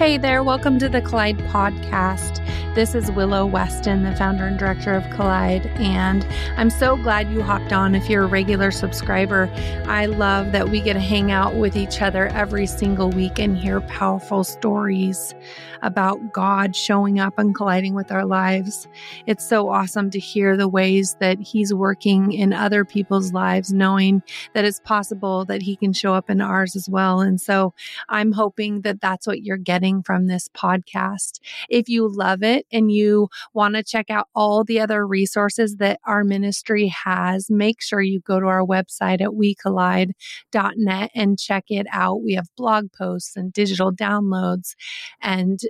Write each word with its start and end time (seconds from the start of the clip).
Hey 0.00 0.16
there, 0.16 0.42
welcome 0.42 0.78
to 0.78 0.88
the 0.88 1.02
Collide 1.02 1.36
podcast. 1.52 2.39
This 2.72 2.94
is 2.94 3.10
Willow 3.10 3.46
Weston, 3.46 4.04
the 4.04 4.14
founder 4.14 4.46
and 4.46 4.56
director 4.56 4.94
of 4.94 5.02
Collide, 5.10 5.66
and 5.80 6.24
I'm 6.56 6.70
so 6.70 6.96
glad 6.96 7.28
you 7.28 7.42
hopped 7.42 7.72
on. 7.72 7.96
If 7.96 8.08
you're 8.08 8.22
a 8.22 8.28
regular 8.28 8.70
subscriber, 8.70 9.50
I 9.88 10.06
love 10.06 10.52
that 10.52 10.68
we 10.68 10.80
get 10.80 10.92
to 10.92 11.00
hang 11.00 11.32
out 11.32 11.56
with 11.56 11.76
each 11.76 12.00
other 12.00 12.28
every 12.28 12.68
single 12.68 13.10
week 13.10 13.40
and 13.40 13.58
hear 13.58 13.80
powerful 13.80 14.44
stories 14.44 15.34
about 15.82 16.32
God 16.32 16.76
showing 16.76 17.18
up 17.18 17.38
and 17.38 17.54
colliding 17.54 17.94
with 17.94 18.12
our 18.12 18.24
lives. 18.24 18.86
It's 19.26 19.46
so 19.46 19.68
awesome 19.68 20.10
to 20.10 20.20
hear 20.20 20.56
the 20.56 20.68
ways 20.68 21.16
that 21.18 21.40
He's 21.40 21.74
working 21.74 22.32
in 22.32 22.52
other 22.52 22.84
people's 22.84 23.32
lives, 23.32 23.72
knowing 23.72 24.22
that 24.52 24.64
it's 24.64 24.80
possible 24.80 25.44
that 25.46 25.62
He 25.62 25.74
can 25.74 25.92
show 25.92 26.14
up 26.14 26.30
in 26.30 26.40
ours 26.40 26.76
as 26.76 26.88
well. 26.88 27.20
And 27.20 27.40
so 27.40 27.74
I'm 28.08 28.30
hoping 28.30 28.82
that 28.82 29.00
that's 29.00 29.26
what 29.26 29.42
you're 29.42 29.56
getting 29.56 30.02
from 30.02 30.26
this 30.26 30.48
podcast. 30.50 31.40
If 31.68 31.88
you 31.88 32.06
love 32.06 32.44
it 32.44 32.59
and 32.72 32.90
you 32.92 33.28
want 33.54 33.74
to 33.74 33.82
check 33.82 34.10
out 34.10 34.28
all 34.34 34.64
the 34.64 34.80
other 34.80 35.06
resources 35.06 35.76
that 35.76 36.00
our 36.06 36.24
ministry 36.24 36.88
has, 36.88 37.50
make 37.50 37.80
sure 37.80 38.00
you 38.00 38.20
go 38.20 38.40
to 38.40 38.46
our 38.46 38.64
website 38.64 39.20
at 39.20 39.30
wecollide.net 39.30 41.10
and 41.14 41.38
check 41.38 41.64
it 41.68 41.86
out. 41.92 42.22
We 42.22 42.34
have 42.34 42.48
blog 42.56 42.92
posts 42.92 43.36
and 43.36 43.52
digital 43.52 43.92
downloads 43.92 44.74
and 45.20 45.60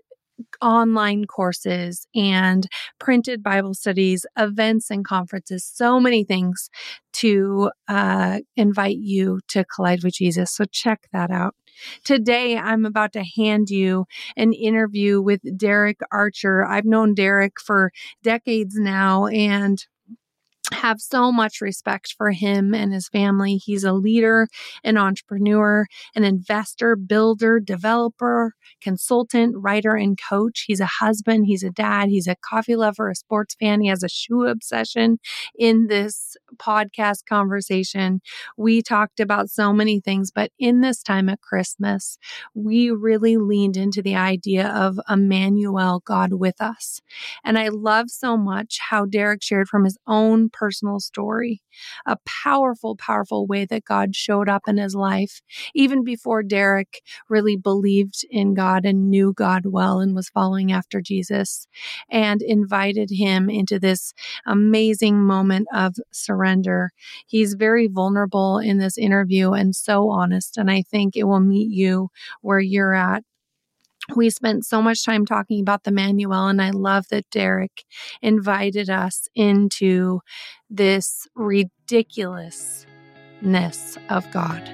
online 0.60 1.26
courses 1.26 2.06
and 2.14 2.66
printed 2.98 3.42
Bible 3.42 3.74
studies, 3.74 4.26
events 4.36 4.90
and 4.90 5.04
conferences, 5.04 5.64
so 5.64 6.00
many 6.00 6.24
things 6.24 6.70
to 7.14 7.70
uh, 7.88 8.40
invite 8.56 8.98
you 8.98 9.40
to 9.48 9.64
collide 9.64 10.02
with 10.02 10.14
Jesus. 10.14 10.52
So 10.52 10.64
check 10.70 11.08
that 11.12 11.30
out. 11.30 11.54
Today, 12.04 12.56
I'm 12.56 12.84
about 12.84 13.12
to 13.14 13.24
hand 13.24 13.70
you 13.70 14.06
an 14.36 14.52
interview 14.52 15.20
with 15.20 15.40
Derek 15.56 16.00
Archer. 16.12 16.64
I've 16.64 16.84
known 16.84 17.14
Derek 17.14 17.60
for 17.60 17.90
decades 18.22 18.74
now, 18.76 19.26
and 19.26 19.84
have 20.72 21.00
so 21.00 21.32
much 21.32 21.60
respect 21.60 22.14
for 22.16 22.30
him 22.30 22.74
and 22.74 22.92
his 22.92 23.08
family. 23.08 23.56
He's 23.56 23.84
a 23.84 23.92
leader, 23.92 24.48
an 24.84 24.96
entrepreneur, 24.96 25.86
an 26.14 26.24
investor, 26.24 26.96
builder, 26.96 27.60
developer, 27.60 28.54
consultant, 28.80 29.54
writer, 29.56 29.94
and 29.94 30.18
coach. 30.28 30.64
He's 30.66 30.80
a 30.80 30.86
husband, 30.86 31.46
he's 31.46 31.62
a 31.62 31.70
dad, 31.70 32.08
he's 32.08 32.26
a 32.26 32.36
coffee 32.36 32.76
lover, 32.76 33.10
a 33.10 33.14
sports 33.14 33.54
fan. 33.58 33.80
He 33.80 33.88
has 33.88 34.02
a 34.02 34.08
shoe 34.08 34.46
obsession. 34.46 35.18
In 35.58 35.88
this 35.88 36.36
podcast 36.56 37.26
conversation, 37.28 38.20
we 38.56 38.82
talked 38.82 39.20
about 39.20 39.50
so 39.50 39.72
many 39.72 40.00
things, 40.00 40.30
but 40.30 40.50
in 40.58 40.80
this 40.80 41.02
time 41.02 41.28
at 41.28 41.40
Christmas, 41.40 42.18
we 42.54 42.90
really 42.90 43.36
leaned 43.36 43.76
into 43.76 44.02
the 44.02 44.16
idea 44.16 44.68
of 44.68 44.98
Emmanuel, 45.08 46.02
God 46.04 46.34
with 46.34 46.60
us. 46.60 47.00
And 47.44 47.58
I 47.58 47.68
love 47.68 48.10
so 48.10 48.36
much 48.36 48.78
how 48.90 49.04
Derek 49.06 49.42
shared 49.42 49.68
from 49.68 49.84
his 49.84 49.98
own 50.06 50.50
personal 50.60 51.00
story, 51.00 51.62
a 52.06 52.18
powerful, 52.44 52.94
powerful 52.96 53.46
way 53.46 53.64
that 53.64 53.84
God 53.84 54.14
showed 54.14 54.48
up 54.48 54.64
in 54.68 54.76
his 54.76 54.94
life, 54.94 55.40
even 55.74 56.04
before 56.04 56.42
Derek 56.42 57.02
really 57.30 57.56
believed 57.56 58.26
in 58.30 58.52
God 58.54 58.84
and 58.84 59.10
knew 59.10 59.32
God 59.32 59.64
well 59.66 60.00
and 60.00 60.14
was 60.14 60.28
following 60.28 60.70
after 60.70 61.00
Jesus, 61.00 61.66
and 62.10 62.42
invited 62.42 63.10
him 63.10 63.48
into 63.48 63.78
this 63.78 64.12
amazing 64.46 65.16
moment 65.22 65.66
of 65.72 65.94
surrender. 66.12 66.90
He's 67.26 67.54
very 67.54 67.86
vulnerable 67.86 68.58
in 68.58 68.78
this 68.78 68.98
interview 68.98 69.52
and 69.52 69.74
so 69.74 70.10
honest, 70.10 70.58
and 70.58 70.70
I 70.70 70.82
think 70.82 71.16
it 71.16 71.24
will 71.24 71.40
meet 71.40 71.70
you 71.70 72.10
where 72.42 72.60
you're 72.60 72.94
at 72.94 73.24
we 74.16 74.30
spent 74.30 74.64
so 74.64 74.80
much 74.82 75.04
time 75.04 75.26
talking 75.26 75.60
about 75.60 75.84
the 75.84 75.90
Emmanuel, 75.90 76.48
and 76.48 76.60
I 76.60 76.70
love 76.70 77.06
that 77.10 77.28
Derek 77.30 77.84
invited 78.22 78.90
us 78.90 79.28
into 79.34 80.20
this 80.68 81.26
ridiculousness 81.34 82.86
of 84.08 84.30
God 84.30 84.68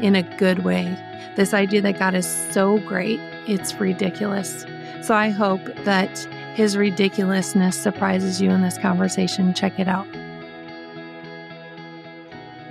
in 0.00 0.16
a 0.16 0.36
good 0.38 0.64
way. 0.64 0.84
This 1.36 1.54
idea 1.54 1.80
that 1.82 1.98
God 1.98 2.14
is 2.14 2.26
so 2.52 2.78
great, 2.80 3.20
it's 3.46 3.74
ridiculous. 3.74 4.64
So 5.02 5.14
I 5.14 5.30
hope 5.30 5.64
that 5.84 6.18
his 6.54 6.76
ridiculousness 6.76 7.80
surprises 7.80 8.40
you 8.40 8.50
in 8.50 8.62
this 8.62 8.78
conversation. 8.78 9.54
Check 9.54 9.78
it 9.78 9.88
out. 9.88 10.06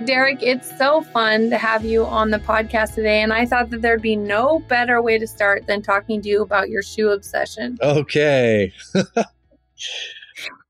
Derek, 0.04 0.42
it's 0.42 0.76
so 0.78 1.02
fun 1.02 1.50
to 1.50 1.58
have 1.58 1.84
you 1.84 2.04
on 2.04 2.30
the 2.30 2.38
podcast 2.38 2.94
today. 2.94 3.22
And 3.22 3.32
I 3.32 3.46
thought 3.46 3.70
that 3.70 3.82
there'd 3.82 4.02
be 4.02 4.16
no 4.16 4.58
better 4.60 5.00
way 5.00 5.18
to 5.18 5.26
start 5.26 5.66
than 5.66 5.82
talking 5.82 6.20
to 6.22 6.28
you 6.28 6.42
about 6.42 6.68
your 6.68 6.82
shoe 6.82 7.10
obsession. 7.10 7.78
Okay. 7.80 8.72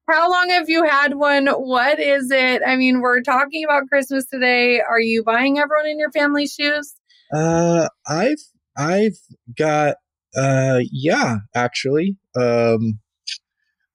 How 0.09 0.31
long 0.31 0.51
have 0.51 0.69
you 0.69 0.85
had 0.85 1.15
one? 1.15 1.47
What 1.47 1.99
is 1.99 2.31
it? 2.31 2.61
I 2.67 2.77
mean, 2.77 3.01
we're 3.01 3.23
talking 3.23 3.65
about 3.65 3.89
Christmas 3.89 4.27
today. 4.27 4.81
Are 4.81 5.01
you 5.01 5.23
buying 5.23 5.59
everyone 5.59 5.87
in 5.87 5.99
your 5.99 6.11
family 6.11 6.47
shoes? 6.47 6.95
Uh, 7.33 7.89
I've 8.07 8.43
I've 8.77 9.17
got 9.57 9.97
uh 10.37 10.81
yeah, 10.91 11.39
actually. 11.55 12.17
Um 12.37 12.99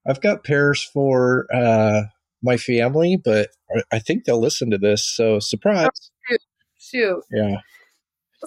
I've 0.08 0.22
got 0.22 0.44
pairs 0.44 0.82
for 0.82 1.46
uh 1.54 2.04
my 2.42 2.58
family, 2.58 3.18
but 3.24 3.50
I 3.92 4.00
think 4.00 4.26
they'll 4.26 4.40
listen 4.40 4.70
to 4.72 4.78
this. 4.78 5.06
So 5.06 5.40
surprise. 5.40 5.88
Oh, 5.88 6.00
shoot. 6.30 6.42
shoot. 6.78 7.24
Yeah. 7.32 7.58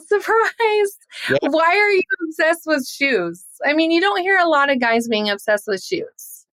Surprise. 0.06 0.98
Yeah. 1.28 1.38
Why 1.42 1.76
are 1.76 1.90
you 1.90 2.02
obsessed 2.28 2.62
with 2.66 2.86
shoes? 2.86 3.44
I 3.66 3.72
mean, 3.72 3.90
you 3.90 4.00
don't 4.00 4.20
hear 4.20 4.38
a 4.38 4.48
lot 4.48 4.70
of 4.70 4.80
guys 4.80 5.08
being 5.08 5.28
obsessed 5.28 5.64
with 5.66 5.82
shoes. 5.82 6.46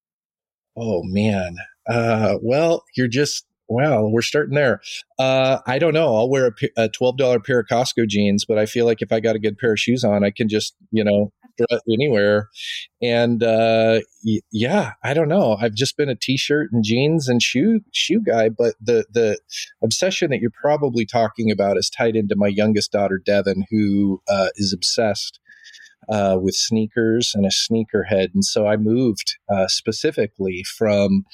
Oh 0.76 1.04
man. 1.04 1.56
Uh, 1.88 2.38
well, 2.42 2.84
you're 2.96 3.08
just 3.08 3.46
well, 3.70 4.10
we're 4.10 4.22
starting 4.22 4.56
there. 4.56 4.80
Uh, 5.20 5.60
I 5.66 5.78
don't 5.78 5.94
know. 5.94 6.16
I'll 6.16 6.30
wear 6.30 6.48
a, 6.78 6.84
a 6.84 6.90
twelve 6.90 7.18
dollar 7.18 7.40
pair 7.40 7.60
of 7.60 7.68
Costco 7.68 8.08
jeans, 8.08 8.46
but 8.46 8.58
I 8.58 8.66
feel 8.66 8.86
like 8.86 9.02
if 9.02 9.12
I 9.12 9.20
got 9.20 9.36
a 9.36 9.40
good 9.40 9.58
pair 9.58 9.74
of 9.74 9.80
shoes 9.80 10.04
on, 10.04 10.24
I 10.24 10.32
can 10.32 10.48
just 10.48 10.76
you 10.92 11.04
know 11.04 11.32
anywhere. 11.92 12.50
And 13.02 13.44
uh, 13.44 14.02
yeah, 14.52 14.94
I 15.04 15.14
don't 15.14 15.28
know. 15.28 15.58
I've 15.60 15.76
just 15.76 15.98
been 15.98 16.10
a 16.10 16.16
t-shirt 16.16 16.70
and 16.72 16.84
jeans 16.84 17.28
and 17.28 17.42
shoe 17.42 17.82
shoe 17.94 18.22
guy, 18.22 18.50
but 18.50 18.76
the 18.82 19.06
the 19.12 19.40
obsession 19.84 20.32
that 20.32 20.40
you're 20.40 20.52
probably 20.62 21.06
talking 21.06 21.52
about 21.52 21.78
is 21.78 21.90
tied 21.90 22.16
into 22.16 22.36
my 22.36 22.48
youngest 22.48 22.92
daughter 22.92 23.22
Devin, 23.24 23.66
who 23.70 24.22
uh, 24.28 24.50
is 24.56 24.74
obsessed. 24.74 25.40
Uh, 26.10 26.38
with 26.42 26.56
sneakers 26.56 27.34
and 27.36 27.46
a 27.46 27.50
sneakerhead. 27.50 28.30
And 28.34 28.46
so 28.46 28.66
I 28.66 28.78
moved 28.78 29.38
uh, 29.54 29.68
specifically 29.68 30.64
from 30.64 31.26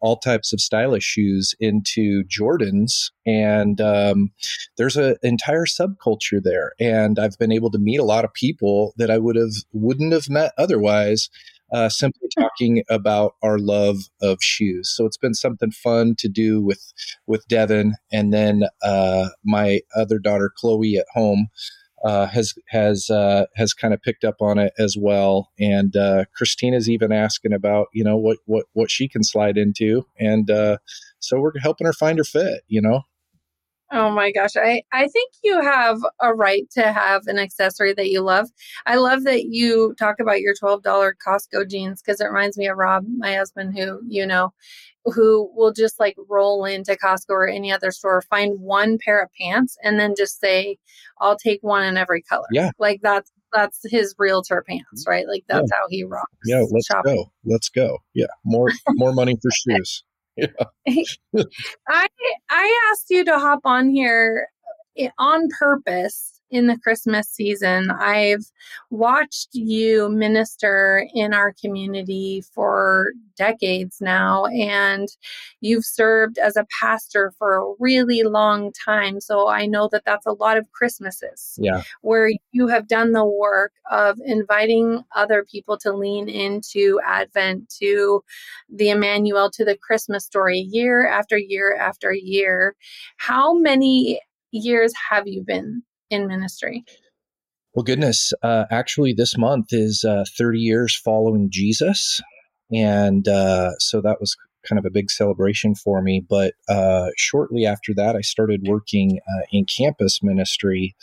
all 0.00 0.16
types 0.16 0.52
of 0.52 0.60
stylish 0.60 1.04
shoes 1.04 1.54
into 1.60 2.24
Jordans. 2.24 3.10
And 3.26 3.80
um, 3.80 4.30
there's 4.76 4.96
an 4.96 5.16
entire 5.22 5.66
subculture 5.66 6.42
there. 6.42 6.72
And 6.80 7.18
I've 7.18 7.38
been 7.38 7.52
able 7.52 7.70
to 7.70 7.78
meet 7.78 8.00
a 8.00 8.04
lot 8.04 8.24
of 8.24 8.32
people 8.34 8.94
that 8.96 9.10
I 9.10 9.18
would 9.18 9.36
have 9.36 9.52
wouldn't 9.72 10.12
have 10.12 10.28
met 10.28 10.52
otherwise. 10.58 11.28
Uh, 11.72 11.88
simply 11.88 12.28
hmm. 12.34 12.42
talking 12.42 12.82
about 12.90 13.36
our 13.44 13.56
love 13.56 13.98
of 14.20 14.38
shoes. 14.42 14.92
So 14.92 15.06
it's 15.06 15.16
been 15.16 15.34
something 15.34 15.70
fun 15.70 16.16
to 16.18 16.28
do 16.28 16.60
with 16.60 16.92
with 17.28 17.46
Devin, 17.46 17.94
and 18.10 18.32
then 18.34 18.64
uh, 18.82 19.28
my 19.44 19.78
other 19.94 20.18
daughter 20.18 20.50
Chloe 20.52 20.96
at 20.96 21.06
home 21.14 21.46
uh, 22.04 22.26
has 22.26 22.54
has 22.68 23.10
uh, 23.10 23.46
has 23.56 23.74
kind 23.74 23.94
of 23.94 24.02
picked 24.02 24.24
up 24.24 24.36
on 24.40 24.58
it 24.58 24.72
as 24.78 24.96
well. 24.98 25.50
And 25.58 25.96
uh, 25.96 26.24
Christina's 26.34 26.88
even 26.88 27.12
asking 27.12 27.52
about 27.52 27.88
you 27.92 28.04
know 28.04 28.16
what 28.16 28.38
what 28.46 28.66
what 28.72 28.90
she 28.90 29.08
can 29.08 29.22
slide 29.22 29.56
into, 29.56 30.06
and 30.18 30.50
uh, 30.50 30.78
so 31.18 31.40
we're 31.40 31.52
helping 31.60 31.86
her 31.86 31.92
find 31.92 32.18
her 32.18 32.24
fit. 32.24 32.62
You 32.68 32.82
know. 32.82 33.02
Oh 33.92 34.10
my 34.10 34.30
gosh, 34.30 34.56
I 34.56 34.82
I 34.92 35.08
think 35.08 35.32
you 35.42 35.60
have 35.60 35.98
a 36.20 36.32
right 36.32 36.70
to 36.72 36.92
have 36.92 37.26
an 37.26 37.40
accessory 37.40 37.92
that 37.94 38.08
you 38.08 38.20
love. 38.20 38.48
I 38.86 38.96
love 38.96 39.24
that 39.24 39.46
you 39.46 39.94
talk 39.98 40.20
about 40.20 40.40
your 40.40 40.54
twelve 40.54 40.84
dollar 40.84 41.16
Costco 41.26 41.68
jeans 41.68 42.00
because 42.00 42.20
it 42.20 42.26
reminds 42.26 42.56
me 42.56 42.68
of 42.68 42.78
Rob, 42.78 43.04
my 43.18 43.34
husband, 43.34 43.76
who 43.76 44.00
you 44.06 44.26
know 44.26 44.52
who 45.04 45.50
will 45.54 45.72
just 45.72 45.98
like 45.98 46.16
roll 46.28 46.64
into 46.64 46.96
Costco 46.96 47.30
or 47.30 47.48
any 47.48 47.72
other 47.72 47.90
store, 47.90 48.22
find 48.22 48.60
one 48.60 48.98
pair 49.04 49.22
of 49.22 49.30
pants, 49.40 49.76
and 49.82 49.98
then 49.98 50.14
just 50.16 50.40
say, 50.40 50.78
"I'll 51.20 51.36
take 51.36 51.60
one 51.62 51.84
in 51.84 51.96
every 51.96 52.22
color." 52.22 52.46
Yeah, 52.52 52.70
like 52.78 53.00
that's 53.02 53.32
that's 53.52 53.80
his 53.84 54.14
realtor 54.18 54.64
pants, 54.68 55.04
right? 55.08 55.26
Like 55.26 55.44
that's 55.48 55.70
yeah. 55.70 55.78
how 55.78 55.86
he 55.88 56.04
rocks. 56.04 56.30
Yeah, 56.44 56.64
let's 56.70 56.86
shopping. 56.86 57.16
go. 57.16 57.32
Let's 57.44 57.68
go. 57.68 57.98
Yeah, 58.14 58.26
more 58.44 58.70
more 58.90 59.12
money 59.12 59.36
for 59.40 59.50
shoes. 59.76 60.04
Yeah. 60.36 60.46
I 61.88 62.06
I 62.48 62.90
asked 62.90 63.06
you 63.10 63.24
to 63.24 63.38
hop 63.38 63.60
on 63.64 63.90
here 63.90 64.48
eh, 64.96 65.08
on 65.18 65.48
purpose 65.58 66.39
in 66.50 66.66
the 66.66 66.78
Christmas 66.78 67.28
season. 67.28 67.90
I've 67.90 68.44
watched 68.90 69.50
you 69.52 70.08
minister 70.08 71.06
in 71.14 71.32
our 71.32 71.54
community 71.60 72.42
for 72.52 73.12
decades 73.36 73.98
now, 74.00 74.46
and 74.46 75.08
you've 75.60 75.84
served 75.84 76.38
as 76.38 76.56
a 76.56 76.66
pastor 76.80 77.32
for 77.38 77.56
a 77.56 77.74
really 77.78 78.22
long 78.22 78.72
time. 78.72 79.20
So 79.20 79.48
I 79.48 79.66
know 79.66 79.88
that 79.92 80.04
that's 80.04 80.26
a 80.26 80.32
lot 80.32 80.58
of 80.58 80.70
Christmases 80.72 81.56
yeah. 81.58 81.82
where 82.02 82.30
you 82.52 82.66
have 82.68 82.88
done 82.88 83.12
the 83.12 83.24
work 83.24 83.72
of 83.90 84.18
inviting 84.24 85.02
other 85.14 85.44
people 85.44 85.78
to 85.78 85.92
lean 85.92 86.28
into 86.28 87.00
Advent, 87.06 87.72
to 87.78 88.22
the 88.68 88.90
Emmanuel, 88.90 89.50
to 89.52 89.64
the 89.64 89.76
Christmas 89.76 90.24
story 90.24 90.58
year 90.58 91.06
after 91.06 91.38
year 91.38 91.76
after 91.76 92.12
year. 92.12 92.74
How 93.16 93.54
many 93.54 94.20
years 94.52 94.92
have 95.10 95.28
you 95.28 95.42
been 95.42 95.82
in 96.10 96.26
ministry? 96.26 96.84
Well, 97.74 97.84
goodness, 97.84 98.32
uh, 98.42 98.64
actually, 98.70 99.12
this 99.12 99.38
month 99.38 99.68
is 99.70 100.04
uh, 100.04 100.24
30 100.36 100.58
years 100.58 100.96
following 100.96 101.50
Jesus. 101.50 102.20
And 102.72 103.26
uh, 103.28 103.72
so 103.78 104.00
that 104.00 104.20
was 104.20 104.36
kind 104.68 104.78
of 104.78 104.84
a 104.84 104.90
big 104.90 105.10
celebration 105.10 105.74
for 105.74 106.02
me. 106.02 106.24
But 106.28 106.54
uh, 106.68 107.10
shortly 107.16 107.66
after 107.66 107.94
that, 107.94 108.16
I 108.16 108.20
started 108.22 108.66
working 108.66 109.20
uh, 109.28 109.42
in 109.52 109.64
campus 109.66 110.20
ministry. 110.22 110.94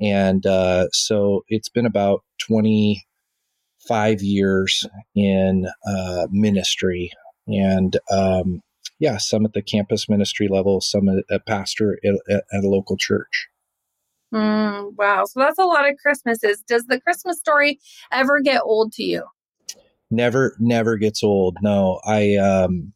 And 0.00 0.46
uh, 0.46 0.86
so 0.92 1.44
it's 1.48 1.68
been 1.68 1.86
about 1.86 2.22
25 2.46 4.22
years 4.22 4.86
in 5.16 5.66
ministry. 6.30 7.10
And 7.48 7.98
um, 8.10 8.62
yeah, 9.00 9.18
some 9.18 9.44
at 9.44 9.52
the 9.52 9.62
campus 9.62 10.08
ministry 10.08 10.48
level, 10.48 10.80
some 10.80 11.08
at 11.08 11.24
a 11.28 11.40
pastor 11.40 11.98
at, 12.04 12.44
at 12.52 12.64
a 12.64 12.68
local 12.68 12.96
church. 12.96 13.48
Mm, 14.34 14.96
wow. 14.96 15.24
So 15.26 15.40
that's 15.40 15.58
a 15.58 15.64
lot 15.64 15.88
of 15.88 15.96
Christmases. 15.98 16.62
Does 16.66 16.86
the 16.86 17.00
Christmas 17.00 17.38
story 17.38 17.78
ever 18.10 18.40
get 18.40 18.62
old 18.64 18.92
to 18.94 19.04
you? 19.04 19.24
Never, 20.10 20.56
never 20.58 20.96
gets 20.96 21.22
old. 21.22 21.56
No, 21.62 22.00
I, 22.04 22.36
um, 22.36 22.92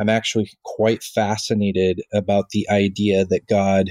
I'm 0.00 0.08
actually 0.08 0.50
quite 0.64 1.02
fascinated 1.02 2.00
about 2.14 2.50
the 2.50 2.66
idea 2.70 3.24
that 3.26 3.46
God 3.46 3.90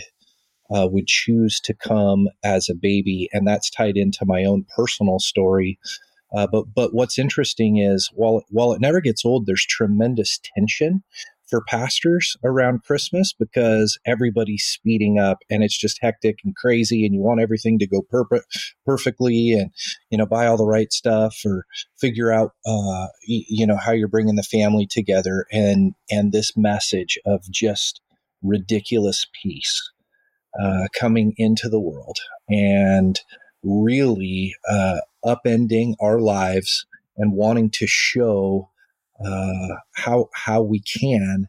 uh, 0.74 0.88
would 0.90 1.08
choose 1.08 1.60
to 1.62 1.74
come 1.74 2.28
as 2.44 2.68
a 2.70 2.76
baby, 2.76 3.30
and 3.32 3.48
that's 3.48 3.70
tied 3.70 3.96
into 3.96 4.26
my 4.26 4.44
own 4.44 4.66
personal 4.76 5.20
story. 5.20 5.80
Uh, 6.36 6.46
but 6.46 6.66
but 6.76 6.94
what's 6.94 7.18
interesting 7.18 7.78
is 7.78 8.10
while 8.14 8.44
while 8.50 8.74
it 8.74 8.82
never 8.82 9.00
gets 9.00 9.24
old, 9.26 9.46
there's 9.46 9.66
tremendous 9.66 10.40
tension 10.56 11.04
for 11.50 11.64
pastors 11.68 12.36
around 12.44 12.84
Christmas 12.84 13.34
because 13.34 13.98
everybody's 14.06 14.64
speeding 14.64 15.20
up 15.20 15.40
and 15.50 15.64
it's 15.64 15.78
just 15.78 16.00
hectic 16.02 16.40
and 16.44 16.56
crazy 16.56 17.06
and 17.06 17.14
you 17.14 17.22
want 17.22 17.42
everything 17.42 17.80
to 17.80 17.88
go 17.88 18.02
per- 18.02 18.44
perfectly 18.86 19.54
and 19.54 19.72
you 20.10 20.18
know 20.18 20.26
buy 20.26 20.46
all 20.46 20.58
the 20.58 20.66
right 20.66 20.92
stuff 20.92 21.38
or 21.46 21.66
figure 22.00 22.32
out 22.32 22.52
uh, 22.66 23.08
you 23.26 23.66
know 23.66 23.78
how 23.78 23.92
you're 23.92 24.08
bringing 24.08 24.36
the 24.36 24.44
family 24.44 24.86
together 24.86 25.46
and 25.52 25.94
and 26.12 26.32
this 26.32 26.56
message 26.58 27.18
of 27.26 27.42
just 27.52 28.02
ridiculous 28.44 29.26
peace 29.42 29.92
uh, 30.62 30.88
coming 30.98 31.34
into 31.38 31.70
the 31.70 31.80
world 31.80 32.18
and 32.50 33.20
really 33.64 34.56
uh, 34.70 34.98
upending 35.26 35.94
our 36.00 36.20
lives 36.20 36.86
and 37.18 37.34
wanting 37.34 37.70
to 37.70 37.88
show 37.88 38.70
uh, 39.26 39.76
how 39.96 40.30
how 40.34 40.62
we 40.62 40.80
can 40.80 41.48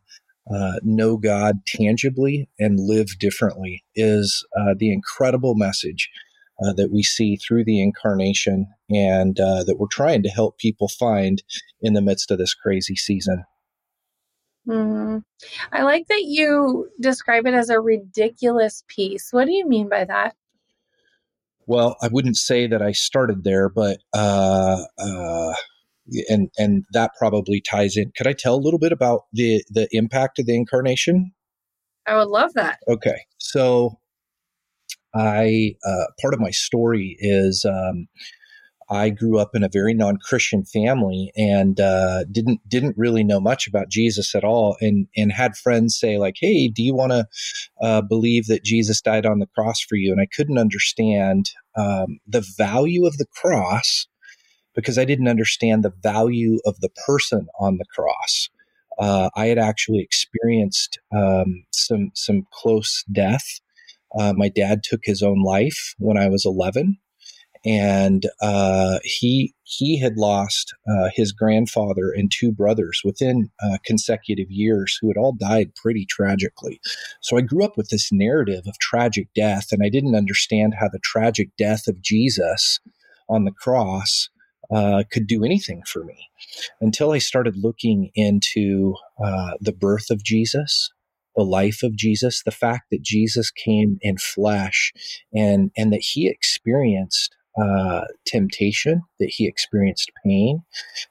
uh, 0.51 0.75
know 0.83 1.17
God 1.17 1.67
tangibly 1.67 2.49
and 2.59 2.81
live 2.81 3.19
differently 3.19 3.85
is 3.95 4.47
uh, 4.59 4.75
the 4.77 4.93
incredible 4.93 5.55
message 5.55 6.11
uh, 6.65 6.73
that 6.75 6.91
we 6.91 7.03
see 7.03 7.37
through 7.37 7.65
the 7.65 7.83
incarnation 7.83 8.67
and 8.91 9.39
uh, 9.39 9.63
that 9.65 9.77
we're 9.79 9.87
trying 9.89 10.23
to 10.23 10.29
help 10.29 10.59
people 10.59 10.89
find 10.89 11.43
in 11.81 11.93
the 11.93 12.03
midst 12.03 12.31
of 12.31 12.39
this 12.39 12.55
crazy 12.55 12.97
season. 12.97 13.45
Mm-hmm. 14.67 15.19
I 15.73 15.83
like 15.83 16.09
that 16.09 16.25
you 16.25 16.89
describe 17.01 17.47
it 17.47 17.55
as 17.55 17.71
a 17.71 17.81
ridiculous 17.81 18.85
peace. 18.89 19.29
What 19.33 19.47
do 19.47 19.53
you 19.53 19.69
mean 19.69 19.89
by 19.89 20.05
that? 20.05 20.35
Well, 21.67 21.97
I 22.03 22.09
wouldn't 22.09 22.37
say 22.37 22.67
that 22.67 22.83
I 22.83 22.93
started 22.93 23.45
there, 23.45 23.69
but 23.69 23.99
uh, 24.15 24.83
and 26.29 26.51
and 26.59 26.85
that 26.93 27.13
probably 27.19 27.61
ties 27.61 27.97
in. 27.97 28.13
Could 28.17 28.27
I 28.27 28.33
tell 28.33 28.55
a 28.55 28.65
little 28.65 28.79
bit 28.79 28.93
about 28.93 29.23
the 29.33 29.63
the 29.71 29.89
impact 29.93 30.39
of 30.39 30.47
the 30.47 30.55
incarnation? 30.55 31.33
I 32.07 32.17
would 32.17 32.29
love 32.29 32.55
that. 32.55 32.79
Okay, 32.89 33.21
so 33.39 33.99
I 35.15 35.75
uh, 35.87 36.07
part 36.21 36.35
of 36.35 36.41
my 36.41 36.51
story 36.51 37.17
is 37.21 37.65
um, 37.65 38.09
I 38.91 39.11
grew 39.11 39.39
up 39.39 39.51
in 39.55 39.63
a 39.63 39.69
very 39.69 39.93
non 39.93 40.17
Christian 40.17 40.65
family 40.65 41.31
and 41.37 41.79
uh, 41.81 42.25
didn't 42.25 42.67
didn't 42.69 42.97
really 42.97 43.23
know 43.23 43.41
much 43.41 43.67
about 43.67 43.91
Jesus 43.91 44.35
at 44.35 44.45
all, 44.45 44.77
and 44.81 45.07
and 45.17 45.33
had 45.33 45.57
friends 45.57 45.99
say 45.99 46.19
like, 46.19 46.37
"Hey, 46.41 46.69
do 46.69 46.83
you 46.83 46.95
want 46.95 47.13
to 47.13 47.27
uh, 47.83 48.03
believe 48.03 48.47
that 48.47 48.65
Jesus 48.65 49.01
died 49.01 49.27
on 49.27 49.39
the 49.39 49.49
cross 49.55 49.81
for 49.81 49.97
you?" 49.97 50.13
And 50.13 50.21
I 50.21 50.27
couldn't 50.27 50.59
understand 50.59 51.51
um, 51.77 52.19
the 52.27 52.45
value 52.57 53.07
of 53.07 53.19
the 53.19 53.27
cross 53.27 54.07
because 54.79 54.97
I 54.97 55.05
didn't 55.05 55.27
understand 55.27 55.83
the 55.83 55.93
value 56.05 56.61
of 56.65 56.79
the 56.79 56.91
person 57.05 57.49
on 57.59 57.79
the 57.79 57.85
cross. 57.93 58.49
Uh, 58.97 59.29
I 59.35 59.47
had 59.47 59.59
actually 59.59 59.99
experienced 59.99 61.01
um, 61.13 61.65
some 61.73 62.13
some 62.15 62.47
close 62.53 63.03
death. 63.11 63.59
Uh, 64.17 64.35
my 64.37 64.49
dad 64.49 64.85
took 64.85 65.01
his 65.03 65.21
own 65.21 65.43
life 65.43 65.97
when 65.99 66.17
I 66.17 66.29
was 66.29 66.47
11, 66.47 66.97
and 67.65 68.25
uh, 68.41 69.01
he 69.03 69.53
he 69.65 69.99
had 69.99 70.17
lost 70.17 70.73
uh, 70.89 71.09
his 71.13 71.33
grandfather 71.33 72.13
and 72.13 72.31
two 72.31 72.53
brothers 72.53 73.03
within 73.05 73.51
uh, 73.61 73.79
consecutive 73.85 74.49
years, 74.49 74.97
who 75.01 75.09
had 75.09 75.17
all 75.17 75.33
died 75.33 75.75
pretty 75.75 76.07
tragically. 76.09 76.81
So 77.21 77.37
I 77.37 77.41
grew 77.41 77.65
up 77.65 77.77
with 77.77 77.89
this 77.89 78.13
narrative 78.13 78.63
of 78.69 78.79
tragic 78.79 79.27
death, 79.35 79.73
and 79.73 79.83
I 79.83 79.89
didn't 79.89 80.15
understand 80.15 80.75
how 80.79 80.89
the 80.89 81.01
tragic 81.01 81.51
death 81.59 81.89
of 81.89 82.01
Jesus 82.01 82.79
on 83.29 83.45
the 83.45 83.53
cross 83.53 84.31
uh, 84.73 85.05
could 85.11 85.27
do 85.27 85.45
anything 85.45 85.83
for 85.87 86.05
me 86.05 86.29
until 86.81 87.13
I 87.13 87.19
started 87.19 87.57
looking 87.57 88.11
into 88.15 88.95
uh, 89.23 89.53
the 89.61 89.73
birth 89.73 90.11
of 90.11 90.23
Jesus, 90.23 90.91
the 91.37 91.45
life 91.45 91.83
of 91.83 91.97
Jesus, 91.97 92.43
the 92.45 92.51
fact 92.51 92.87
that 92.91 93.03
Jesus 93.03 93.51
came 93.51 93.99
in 94.03 94.19
flesh, 94.19 94.93
and 95.35 95.71
and 95.77 95.93
that 95.93 96.03
he 96.13 96.29
experienced 96.29 97.35
uh, 97.61 98.03
temptation, 98.27 99.03
that 99.19 99.31
he 99.31 99.47
experienced 99.47 100.11
pain, 100.25 100.63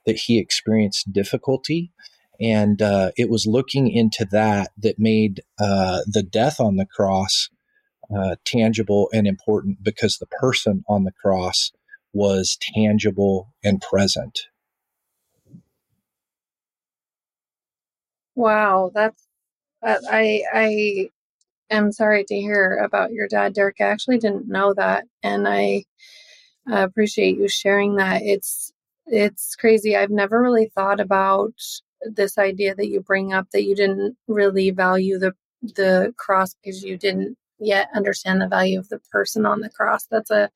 that 0.05 0.17
he 0.17 0.39
experienced 0.39 1.11
difficulty. 1.11 1.91
And 2.39 2.81
uh, 2.83 3.11
it 3.17 3.29
was 3.29 3.47
looking 3.47 3.89
into 3.89 4.23
that 4.31 4.71
that 4.77 4.99
made 4.99 5.41
uh, 5.59 6.01
the 6.05 6.21
death 6.21 6.59
on 6.59 6.75
the 6.75 6.85
cross 6.85 7.49
uh, 8.15 8.35
tangible 8.45 9.09
and 9.13 9.27
important 9.27 9.83
because 9.83 10.17
the 10.17 10.27
person 10.27 10.83
on 10.87 11.03
the 11.03 11.11
cross 11.11 11.71
was 12.17 12.57
tangible 12.75 13.53
and 13.63 13.81
present. 13.81 14.39
Wow, 18.35 18.91
that's 18.93 19.27
I 19.83 20.43
I 20.53 21.09
am 21.69 21.91
sorry 21.91 22.25
to 22.25 22.35
hear 22.35 22.77
about 22.83 23.11
your 23.13 23.27
dad, 23.27 23.53
Derek. 23.53 23.77
I 23.79 23.85
actually 23.85 24.19
didn't 24.19 24.47
know 24.49 24.73
that, 24.75 25.05
and 25.23 25.47
I 25.47 25.85
appreciate 26.71 27.37
you 27.37 27.47
sharing 27.47 27.95
that. 27.97 28.21
It's 28.23 28.71
it's 29.07 29.55
crazy. 29.55 29.95
I've 29.95 30.11
never 30.11 30.41
really 30.41 30.71
thought 30.75 30.99
about 30.99 31.53
this 32.03 32.37
idea 32.37 32.75
that 32.75 32.89
you 32.89 33.01
bring 33.01 33.33
up 33.33 33.47
that 33.53 33.63
you 33.63 33.75
didn't 33.75 34.17
really 34.27 34.71
value 34.71 35.19
the 35.19 35.33
the 35.61 36.13
cross 36.17 36.55
because 36.55 36.83
you 36.83 36.97
didn't 36.97 37.37
yet 37.59 37.89
understand 37.95 38.41
the 38.41 38.47
value 38.47 38.79
of 38.79 38.89
the 38.89 38.99
person 39.11 39.45
on 39.45 39.61
the 39.61 39.69
cross. 39.69 40.07
That's 40.11 40.31
a 40.31 40.49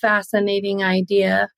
fascinating 0.00 0.82
idea. 0.82 1.48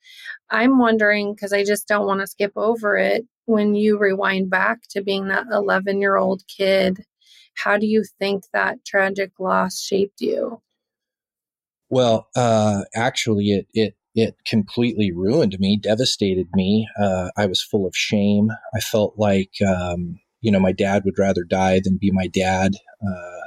I'm 0.51 0.79
wondering, 0.79 1.35
because 1.35 1.53
I 1.53 1.65
just 1.65 1.89
don't 1.89 2.07
want 2.07 2.21
to 2.21 2.27
skip 2.27 2.53
over 2.57 2.97
it, 2.97 3.27
when 3.47 3.75
you 3.75 3.99
rewind 3.99 4.51
back 4.51 4.81
to 4.91 5.03
being 5.03 5.29
that 5.29 5.47
11 5.51 6.01
year 6.01 6.17
old 6.17 6.43
kid, 6.49 7.05
how 7.55 7.79
do 7.79 7.87
you 7.87 8.05
think 8.19 8.45
that 8.53 8.85
tragic 8.85 9.33
loss 9.39 9.81
shaped 9.81 10.21
you? 10.21 10.61
Well, 11.91 12.29
uh, 12.37 12.83
actually, 12.95 13.51
it, 13.51 13.67
it 13.73 13.95
it 14.15 14.37
completely 14.47 15.13
ruined 15.13 15.57
me, 15.61 15.79
devastated 15.81 16.49
me. 16.55 16.89
Uh, 17.01 17.31
I 17.37 17.47
was 17.47 17.63
full 17.63 17.87
of 17.87 17.95
shame. 17.95 18.51
I 18.75 18.81
felt 18.81 19.15
like, 19.17 19.53
um, 19.67 20.19
you 20.41 20.51
know, 20.51 20.59
my 20.59 20.73
dad 20.73 21.05
would 21.05 21.19
rather 21.19 21.45
die 21.45 21.81
than 21.83 21.99
be 22.01 22.11
my 22.11 22.27
dad. 22.27 22.73
Uh, 23.01 23.41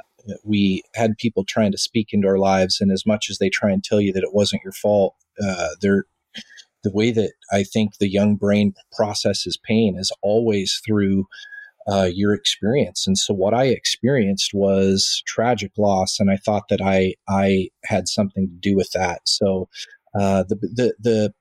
we 0.44 0.82
had 0.94 1.18
people 1.18 1.44
trying 1.44 1.72
to 1.72 1.78
speak 1.78 2.08
into 2.12 2.28
our 2.28 2.38
lives, 2.38 2.80
and 2.80 2.90
as 2.92 3.04
much 3.06 3.28
as 3.30 3.38
they 3.38 3.50
try 3.50 3.70
and 3.70 3.82
tell 3.82 4.00
you 4.00 4.12
that 4.12 4.22
it 4.22 4.34
wasn't 4.34 4.62
your 4.62 4.72
fault, 4.72 5.14
uh, 5.42 5.68
they're 5.80 6.04
the 6.82 6.92
way 6.92 7.12
that 7.12 7.32
I 7.52 7.62
think 7.62 7.98
the 7.98 8.10
young 8.10 8.36
brain 8.36 8.74
processes 8.92 9.56
pain 9.56 9.96
is 9.96 10.10
always 10.20 10.80
through 10.84 11.26
uh, 11.88 12.08
your 12.12 12.32
experience. 12.32 13.06
And 13.06 13.16
so 13.18 13.34
what 13.34 13.54
I 13.54 13.66
experienced 13.66 14.50
was 14.54 15.22
tragic 15.26 15.72
loss, 15.78 16.18
and 16.20 16.30
I 16.30 16.36
thought 16.36 16.64
that 16.70 16.80
I 16.80 17.14
I 17.28 17.68
had 17.84 18.08
something 18.08 18.48
to 18.48 18.54
do 18.70 18.76
with 18.76 18.90
that. 18.92 19.20
So 19.24 19.68
uh, 20.18 20.44
the 20.48 20.56
the 20.56 20.94
the 21.00 21.34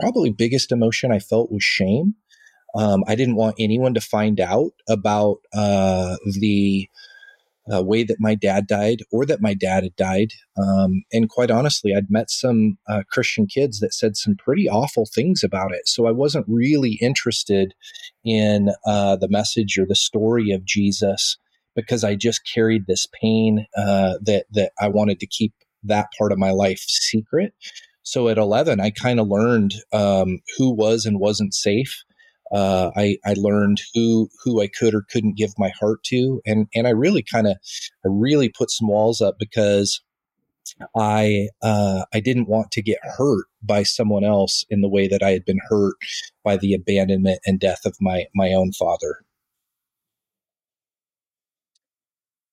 probably 0.00 0.30
biggest 0.30 0.72
emotion 0.72 1.12
I 1.12 1.18
felt 1.18 1.52
was 1.52 1.64
shame. 1.64 2.14
Um, 2.74 3.04
I 3.06 3.14
didn't 3.14 3.36
want 3.36 3.56
anyone 3.58 3.94
to 3.94 4.00
find 4.00 4.40
out 4.40 4.72
about 4.88 5.38
uh, 5.52 6.16
the 6.40 6.88
uh, 7.72 7.82
way 7.82 8.02
that 8.02 8.16
my 8.18 8.34
dad 8.34 8.66
died 8.66 9.00
or 9.12 9.24
that 9.26 9.40
my 9.40 9.54
dad 9.54 9.84
had 9.84 9.96
died. 9.96 10.32
Um, 10.56 11.02
and 11.12 11.28
quite 11.28 11.50
honestly, 11.50 11.94
I'd 11.94 12.10
met 12.10 12.30
some 12.30 12.78
uh, 12.88 13.02
Christian 13.10 13.46
kids 13.46 13.80
that 13.80 13.94
said 13.94 14.16
some 14.16 14.36
pretty 14.36 14.68
awful 14.68 15.06
things 15.06 15.42
about 15.42 15.72
it. 15.72 15.86
So 15.86 16.06
I 16.06 16.12
wasn't 16.12 16.46
really 16.48 16.98
interested 17.00 17.74
in 18.24 18.70
uh, 18.86 19.16
the 19.16 19.28
message 19.28 19.78
or 19.78 19.86
the 19.86 19.94
story 19.94 20.50
of 20.50 20.64
Jesus 20.64 21.38
because 21.74 22.04
I 22.04 22.14
just 22.14 22.42
carried 22.52 22.86
this 22.86 23.06
pain 23.20 23.66
uh, 23.76 24.14
that 24.22 24.46
that 24.52 24.72
I 24.80 24.88
wanted 24.88 25.20
to 25.20 25.26
keep 25.26 25.54
that 25.84 26.08
part 26.18 26.32
of 26.32 26.38
my 26.38 26.50
life 26.50 26.80
secret. 26.80 27.54
So 28.02 28.28
at 28.28 28.38
11, 28.38 28.80
I 28.80 28.90
kind 28.90 29.20
of 29.20 29.28
learned 29.28 29.74
um, 29.92 30.40
who 30.58 30.70
was 30.70 31.06
and 31.06 31.20
wasn't 31.20 31.54
safe. 31.54 32.02
Uh, 32.52 32.90
I, 32.94 33.16
I 33.24 33.34
learned 33.36 33.80
who 33.94 34.28
who 34.44 34.60
I 34.60 34.68
could 34.68 34.94
or 34.94 35.06
couldn't 35.10 35.36
give 35.36 35.52
my 35.58 35.70
heart 35.70 36.02
to, 36.04 36.40
and 36.44 36.68
and 36.74 36.86
I 36.86 36.90
really 36.90 37.22
kind 37.22 37.46
of 37.46 37.56
I 38.04 38.08
really 38.08 38.48
put 38.48 38.70
some 38.70 38.88
walls 38.88 39.20
up 39.20 39.36
because 39.38 40.02
I 40.96 41.48
uh, 41.62 42.04
I 42.12 42.20
didn't 42.20 42.48
want 42.48 42.70
to 42.72 42.82
get 42.82 42.98
hurt 43.02 43.46
by 43.62 43.82
someone 43.82 44.24
else 44.24 44.64
in 44.70 44.80
the 44.80 44.88
way 44.88 45.08
that 45.08 45.22
I 45.22 45.30
had 45.30 45.44
been 45.44 45.60
hurt 45.68 45.96
by 46.44 46.56
the 46.56 46.74
abandonment 46.74 47.40
and 47.46 47.60
death 47.60 47.84
of 47.84 47.96
my 48.00 48.26
my 48.34 48.52
own 48.52 48.72
father. 48.72 49.24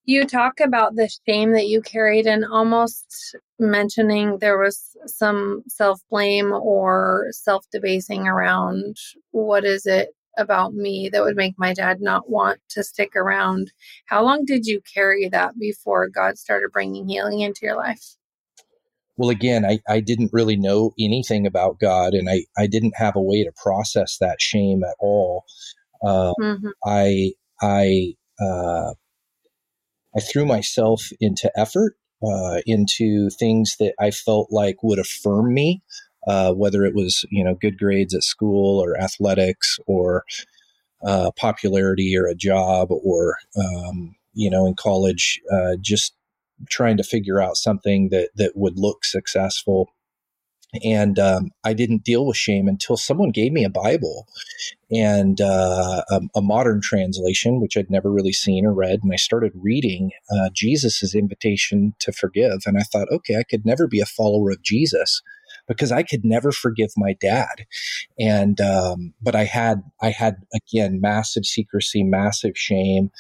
You 0.10 0.26
talk 0.26 0.60
about 0.60 0.96
the 0.96 1.08
shame 1.28 1.52
that 1.52 1.68
you 1.68 1.84
carried 1.84 2.26
and 2.26 2.44
almost 2.44 3.36
mentioning 3.60 4.40
there 4.40 4.58
was 4.58 4.98
some 5.06 5.62
self 5.68 6.02
blame 6.10 6.52
or 6.52 7.28
self 7.30 7.68
debasing 7.72 8.28
around 8.28 8.98
what 9.30 9.66
is 9.66 9.86
it 9.86 10.10
about 10.36 10.74
me 10.74 11.10
that 11.14 11.22
would 11.22 11.36
make 11.36 11.54
my 11.60 11.76
dad 11.76 12.02
not 12.02 12.28
want 12.28 12.60
to 12.70 12.84
stick 12.84 13.16
around. 13.16 13.72
How 14.08 14.24
long 14.24 14.46
did 14.46 14.66
you 14.66 14.82
carry 14.92 15.30
that 15.30 15.60
before 15.60 16.10
God 16.10 16.40
started 16.40 16.72
bringing 16.74 17.08
healing 17.08 17.42
into 17.42 17.60
your 17.62 17.76
life? 17.76 18.16
Well, 19.16 19.30
again, 19.30 19.64
I, 19.64 19.78
I 19.88 20.00
didn't 20.00 20.34
really 20.34 20.58
know 20.58 20.92
anything 21.00 21.46
about 21.46 21.80
God 21.80 22.16
and 22.16 22.28
I, 22.28 22.46
I 22.58 22.66
didn't 22.66 22.96
have 22.96 23.16
a 23.16 23.22
way 23.22 23.44
to 23.44 23.52
process 23.64 24.18
that 24.20 24.42
shame 24.42 24.84
at 24.84 24.96
all. 25.00 25.44
Uh, 26.04 26.34
mm-hmm. 26.42 26.70
I, 26.84 27.34
I, 27.62 28.16
uh, 28.44 28.94
I 30.16 30.20
threw 30.20 30.46
myself 30.46 31.10
into 31.20 31.52
effort, 31.56 31.96
uh, 32.24 32.62
into 32.66 33.30
things 33.30 33.76
that 33.80 33.94
I 34.00 34.12
felt 34.12 34.52
like 34.52 34.84
would 34.84 35.00
affirm 35.00 35.54
me, 35.54 35.84
uh, 36.28 36.54
whether 36.54 36.84
it 36.86 36.96
was 36.96 37.26
you 37.32 37.44
know 37.44 37.56
good 37.56 37.78
grades 37.78 38.14
at 38.14 38.24
school 38.24 38.80
or 38.80 39.00
athletics 39.00 39.78
or 39.88 40.24
uh, 41.04 41.32
popularity 41.38 42.16
or 42.18 42.26
a 42.26 42.36
job 42.36 42.90
or 42.92 43.38
um, 43.58 44.16
you 44.34 44.50
know 44.50 44.66
in 44.66 44.76
college, 44.76 45.40
uh, 45.52 45.76
just 45.82 46.14
trying 46.70 46.98
to 46.98 47.04
figure 47.04 47.42
out 47.42 47.56
something 47.56 48.10
that 48.10 48.30
that 48.36 48.54
would 48.56 48.78
look 48.78 49.06
successful 49.06 49.90
and 50.84 51.18
um, 51.18 51.52
I 51.64 51.74
didn't 51.74 52.04
deal 52.04 52.26
with 52.26 52.38
shame 52.38 52.68
until 52.68 52.98
someone 52.98 53.32
gave 53.32 53.52
me 53.52 53.64
a 53.64 53.70
Bible 53.70 54.28
and 54.92 55.42
uh, 55.42 56.04
a, 56.10 56.22
a, 56.36 56.42
modern 56.42 56.82
translation, 56.82 57.60
which 57.60 57.78
I'd 57.78 57.90
never 57.90 58.12
really 58.12 58.34
seen 58.34 58.66
or 58.66 58.74
read. 58.74 59.00
And 59.04 59.12
I 59.12 59.18
started 59.18 59.52
reading 59.56 60.12
uh, 60.32 60.50
Jesus's 60.54 61.16
invitation 61.16 61.96
to 62.00 62.12
forgive, 62.12 62.62
and 62.66 62.78
I 62.78 62.84
thought, 62.84 63.08
okay, 63.12 63.38
I 63.38 63.44
could 63.44 63.66
never 63.66 63.88
be 63.88 64.00
a 64.00 64.06
follower 64.06 64.52
of 64.52 64.62
Jesus 64.62 65.22
because 65.70 65.92
I 65.92 66.04
could 66.04 66.26
never 66.26 66.52
forgive 66.52 66.90
my 66.98 67.14
dad. 67.14 67.66
And 68.20 68.60
um, 68.60 69.14
but 69.22 69.36
I 69.36 69.46
had 69.46 69.84
I 70.02 70.10
had 70.10 70.38
again 70.54 71.00
massive 71.00 71.46
secrecy, 71.46 72.04
massive 72.04 72.58
shame, 72.58 73.12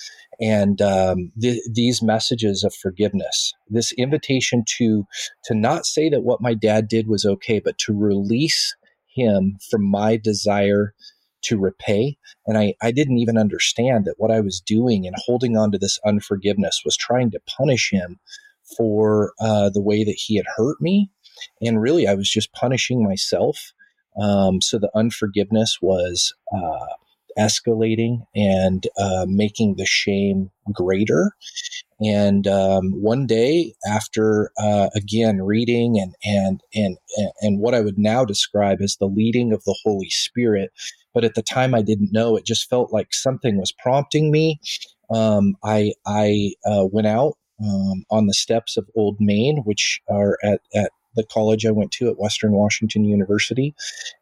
and 0.41 0.81
um, 0.81 1.31
th- 1.39 1.63
these 1.71 2.01
messages 2.01 2.65
of 2.65 2.73
forgiveness, 2.73 3.53
this 3.69 3.93
invitation 3.93 4.65
to 4.77 5.05
to 5.45 5.53
not 5.55 5.85
say 5.85 6.09
that 6.09 6.23
what 6.23 6.41
my 6.41 6.53
dad 6.53 6.89
did 6.89 7.07
was 7.07 7.25
okay, 7.25 7.59
but 7.59 7.77
to 7.79 7.97
release 7.97 8.75
him 9.07 9.57
from 9.69 9.85
my 9.85 10.17
desire 10.17 10.93
to 11.41 11.57
repay. 11.57 12.17
And 12.45 12.57
I, 12.57 12.73
I 12.81 12.91
didn't 12.91 13.19
even 13.19 13.37
understand 13.37 14.03
that 14.05 14.15
what 14.17 14.31
I 14.31 14.41
was 14.41 14.59
doing 14.59 15.07
and 15.07 15.15
holding 15.17 15.55
on 15.55 15.71
to 15.71 15.77
this 15.77 15.97
unforgiveness 16.05 16.81
was 16.83 16.97
trying 16.97 17.31
to 17.31 17.39
punish 17.47 17.91
him 17.91 18.19
for 18.77 19.33
uh, 19.39 19.69
the 19.69 19.81
way 19.81 20.03
that 20.03 20.17
he 20.17 20.35
had 20.35 20.45
hurt 20.57 20.81
me 20.81 21.09
and 21.61 21.81
really, 21.81 22.07
I 22.07 22.13
was 22.15 22.29
just 22.29 22.53
punishing 22.53 23.03
myself. 23.03 23.73
Um, 24.19 24.61
so 24.61 24.79
the 24.79 24.91
unforgiveness 24.95 25.77
was 25.81 26.33
uh, 26.53 26.87
escalating 27.37 28.25
and 28.35 28.85
uh, 28.97 29.25
making 29.27 29.75
the 29.75 29.85
shame 29.85 30.51
greater. 30.71 31.31
And 32.01 32.47
um, 32.47 32.91
one 33.01 33.27
day, 33.27 33.73
after 33.89 34.51
uh, 34.57 34.89
again 34.95 35.41
reading 35.41 35.99
and, 35.99 36.15
and 36.23 36.61
and 36.73 36.97
and 37.41 37.59
what 37.59 37.75
I 37.75 37.81
would 37.81 37.97
now 37.97 38.23
describe 38.25 38.81
as 38.81 38.95
the 38.95 39.05
leading 39.07 39.51
of 39.53 39.63
the 39.65 39.77
Holy 39.83 40.09
Spirit, 40.09 40.71
but 41.13 41.23
at 41.23 41.35
the 41.35 41.41
time 41.41 41.73
I 41.73 41.81
didn't 41.81 42.13
know. 42.13 42.35
It 42.35 42.45
just 42.45 42.69
felt 42.69 42.93
like 42.93 43.13
something 43.13 43.57
was 43.57 43.71
prompting 43.71 44.31
me. 44.31 44.59
Um, 45.09 45.55
I 45.63 45.93
I 46.05 46.53
uh, 46.65 46.85
went 46.91 47.07
out 47.07 47.33
um, 47.63 48.05
on 48.09 48.27
the 48.27 48.33
steps 48.33 48.77
of 48.77 48.89
Old 48.95 49.17
Main, 49.19 49.57
which 49.65 50.01
are 50.09 50.37
at, 50.43 50.61
at 50.73 50.91
the 51.19 51.25
college 51.31 51.65
I 51.65 51.71
went 51.71 51.91
to 51.93 52.09
at 52.09 52.19
Western 52.19 52.53
Washington 52.53 53.03
University, 53.03 53.75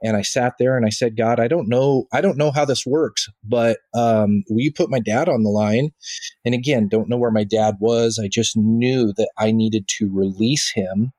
and 0.04 0.18
I 0.18 0.22
sat 0.22 0.54
there 0.60 0.76
and 0.76 0.86
I 0.86 0.90
said, 0.90 1.18
God, 1.18 1.40
I 1.40 1.48
don't 1.48 1.70
know, 1.70 2.08
I 2.12 2.22
don't 2.22 2.38
know 2.38 2.52
how 2.52 2.66
this 2.66 2.86
works, 2.86 3.30
but 3.44 3.78
um, 3.94 4.44
will 4.50 4.62
you 4.62 4.74
put 4.74 4.90
my 4.90 5.00
dad 5.00 5.30
on 5.30 5.44
the 5.44 5.50
line? 5.50 5.92
And 6.44 6.54
again, 6.54 6.88
don't 6.88 7.10
know 7.10 7.18
where 7.18 7.32
my 7.32 7.44
dad 7.44 7.76
was. 7.80 8.20
I 8.22 8.28
just 8.28 8.58
knew 8.58 9.14
that 9.14 9.30
I 9.38 9.52
needed 9.52 9.88
to 10.00 10.10
release 10.12 10.72
him 10.74 11.12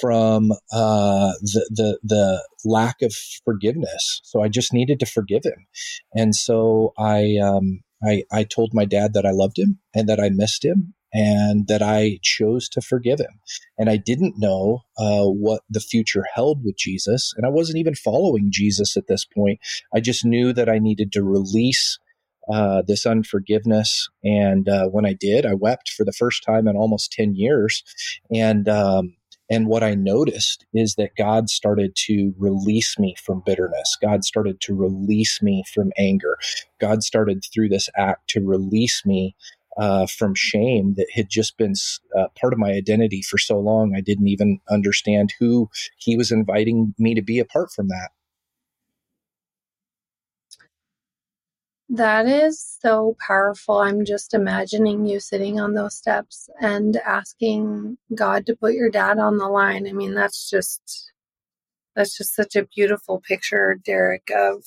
from 0.00 0.52
uh, 0.72 1.32
the, 1.42 1.68
the 1.70 1.98
the 2.02 2.48
lack 2.64 3.02
of 3.02 3.14
forgiveness. 3.44 4.22
So 4.24 4.42
I 4.42 4.48
just 4.48 4.72
needed 4.72 5.00
to 5.00 5.06
forgive 5.06 5.44
him, 5.44 5.66
and 6.14 6.34
so 6.34 6.94
I 6.96 7.36
um, 7.42 7.82
I, 8.04 8.24
I 8.32 8.44
told 8.44 8.70
my 8.72 8.84
dad 8.84 9.14
that 9.14 9.26
I 9.26 9.30
loved 9.30 9.58
him 9.58 9.78
and 9.94 10.08
that 10.08 10.20
I 10.20 10.28
missed 10.30 10.64
him 10.64 10.94
and 11.12 11.66
that 11.68 11.82
I 11.82 12.18
chose 12.22 12.68
to 12.70 12.80
forgive 12.80 13.20
him. 13.20 13.40
And 13.78 13.90
I 13.90 13.96
didn't 13.96 14.38
know 14.38 14.80
uh, 14.96 15.24
what 15.24 15.62
the 15.68 15.80
future 15.80 16.24
held 16.34 16.64
with 16.64 16.76
Jesus. 16.76 17.34
And 17.36 17.44
I 17.44 17.50
wasn't 17.50 17.78
even 17.78 17.94
following 17.94 18.48
Jesus 18.50 18.96
at 18.96 19.08
this 19.08 19.24
point. 19.24 19.60
I 19.94 20.00
just 20.00 20.24
knew 20.24 20.52
that 20.52 20.68
I 20.68 20.78
needed 20.78 21.12
to 21.12 21.22
release 21.22 21.98
uh, 22.52 22.82
this 22.86 23.06
unforgiveness. 23.06 24.08
And 24.24 24.68
uh, 24.68 24.88
when 24.88 25.06
I 25.06 25.12
did, 25.12 25.46
I 25.46 25.54
wept 25.54 25.90
for 25.90 26.04
the 26.04 26.12
first 26.12 26.42
time 26.42 26.66
in 26.66 26.76
almost 26.76 27.12
10 27.12 27.34
years. 27.34 27.84
And, 28.34 28.68
um, 28.68 29.16
and 29.50 29.66
what 29.66 29.82
I 29.82 29.94
noticed 29.94 30.64
is 30.72 30.94
that 30.94 31.14
God 31.16 31.50
started 31.50 31.94
to 32.06 32.32
release 32.38 32.98
me 32.98 33.14
from 33.22 33.42
bitterness. 33.44 33.98
God 34.00 34.24
started 34.24 34.60
to 34.62 34.74
release 34.74 35.42
me 35.42 35.62
from 35.72 35.92
anger. 35.98 36.38
God 36.80 37.02
started 37.02 37.44
through 37.52 37.68
this 37.68 37.88
act 37.96 38.28
to 38.30 38.40
release 38.40 39.04
me 39.04 39.36
uh, 39.78 40.06
from 40.06 40.34
shame 40.34 40.94
that 40.94 41.06
had 41.14 41.28
just 41.30 41.56
been 41.56 41.74
uh, 42.16 42.26
part 42.40 42.52
of 42.52 42.58
my 42.58 42.70
identity 42.70 43.22
for 43.22 43.38
so 43.38 43.58
long. 43.58 43.94
I 43.96 44.00
didn't 44.00 44.28
even 44.28 44.60
understand 44.70 45.32
who 45.38 45.70
he 45.96 46.16
was 46.16 46.30
inviting 46.30 46.94
me 46.98 47.14
to 47.14 47.22
be 47.22 47.38
apart 47.38 47.70
from 47.72 47.88
that. 47.88 48.10
That 51.88 52.26
is 52.26 52.78
so 52.80 53.16
powerful. 53.26 53.78
I'm 53.78 54.06
just 54.06 54.32
imagining 54.32 55.04
you 55.04 55.20
sitting 55.20 55.60
on 55.60 55.74
those 55.74 55.94
steps 55.94 56.48
and 56.60 56.96
asking 56.96 57.98
God 58.14 58.46
to 58.46 58.56
put 58.56 58.72
your 58.72 58.88
dad 58.88 59.18
on 59.18 59.36
the 59.36 59.48
line. 59.48 59.86
I 59.86 59.92
mean, 59.92 60.14
that's 60.14 60.48
just 60.48 61.12
that's 61.94 62.16
just 62.16 62.34
such 62.34 62.56
a 62.56 62.64
beautiful 62.64 63.20
picture, 63.20 63.78
Derek, 63.84 64.30
of 64.34 64.64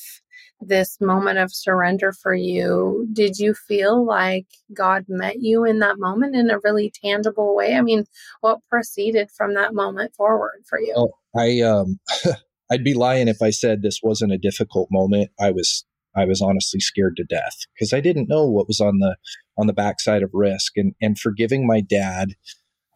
this 0.61 0.99
moment 1.01 1.37
of 1.37 1.53
surrender 1.53 2.11
for 2.11 2.33
you, 2.33 3.07
did 3.13 3.37
you 3.37 3.53
feel 3.53 4.05
like 4.05 4.47
God 4.73 5.05
met 5.07 5.41
you 5.41 5.63
in 5.65 5.79
that 5.79 5.99
moment 5.99 6.35
in 6.35 6.49
a 6.49 6.59
really 6.63 6.91
tangible 7.03 7.55
way? 7.55 7.75
I 7.75 7.81
mean, 7.81 8.05
what 8.41 8.59
proceeded 8.69 9.29
from 9.31 9.53
that 9.55 9.73
moment 9.73 10.13
forward 10.15 10.63
for 10.67 10.79
you? 10.79 10.93
Well, 10.95 11.19
I 11.35 11.61
um 11.61 11.99
I'd 12.71 12.83
be 12.83 12.93
lying 12.93 13.27
if 13.27 13.41
I 13.41 13.51
said 13.51 13.81
this 13.81 13.99
wasn't 14.01 14.33
a 14.33 14.37
difficult 14.37 14.89
moment. 14.91 15.31
I 15.39 15.51
was 15.51 15.85
I 16.15 16.25
was 16.25 16.41
honestly 16.41 16.79
scared 16.79 17.17
to 17.17 17.23
death 17.23 17.57
because 17.73 17.93
I 17.93 17.99
didn't 17.99 18.29
know 18.29 18.45
what 18.45 18.67
was 18.67 18.79
on 18.79 18.99
the 18.99 19.17
on 19.57 19.67
the 19.67 19.73
backside 19.73 20.23
of 20.23 20.31
risk 20.33 20.73
and 20.77 20.95
and 21.01 21.19
forgiving 21.19 21.67
my 21.67 21.81
dad 21.81 22.35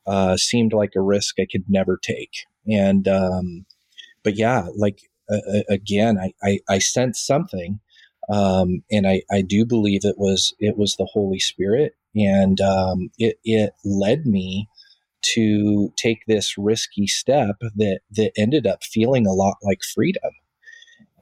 uh, 0.08 0.38
seemed 0.38 0.74
like 0.74 0.93
a 0.96 1.01
risk 1.01 1.36
I 1.39 1.46
could 1.50 1.65
never 1.67 1.98
take. 2.01 2.46
And 2.67 3.08
um, 3.08 3.65
but 4.24 4.36
yeah, 4.36 4.67
like 4.75 5.00
uh, 5.36 5.64
again, 5.70 6.18
I, 6.20 6.34
I, 6.44 6.60
I 6.70 6.80
sensed 6.80 7.26
something 7.28 7.80
Um, 8.30 8.84
and 8.92 9.08
I, 9.08 9.24
I 9.32 9.42
do 9.44 9.66
believe 9.66 10.02
it 10.06 10.18
was 10.20 10.54
it 10.60 10.78
was 10.78 10.96
the 10.98 11.06
Holy 11.14 11.40
Spirit, 11.40 11.96
and 12.16 12.62
um, 12.62 13.12
it 13.20 13.38
it 13.46 13.72
led 13.86 14.28
me 14.28 14.68
to 15.36 15.94
take 15.98 16.26
this 16.28 16.58
risky 16.58 17.08
step 17.08 17.58
that 17.78 18.02
that 18.12 18.34
ended 18.38 18.68
up 18.68 18.84
feeling 18.84 19.28
a 19.28 19.34
lot 19.34 19.58
like 19.64 19.82
freedom. 19.96 20.32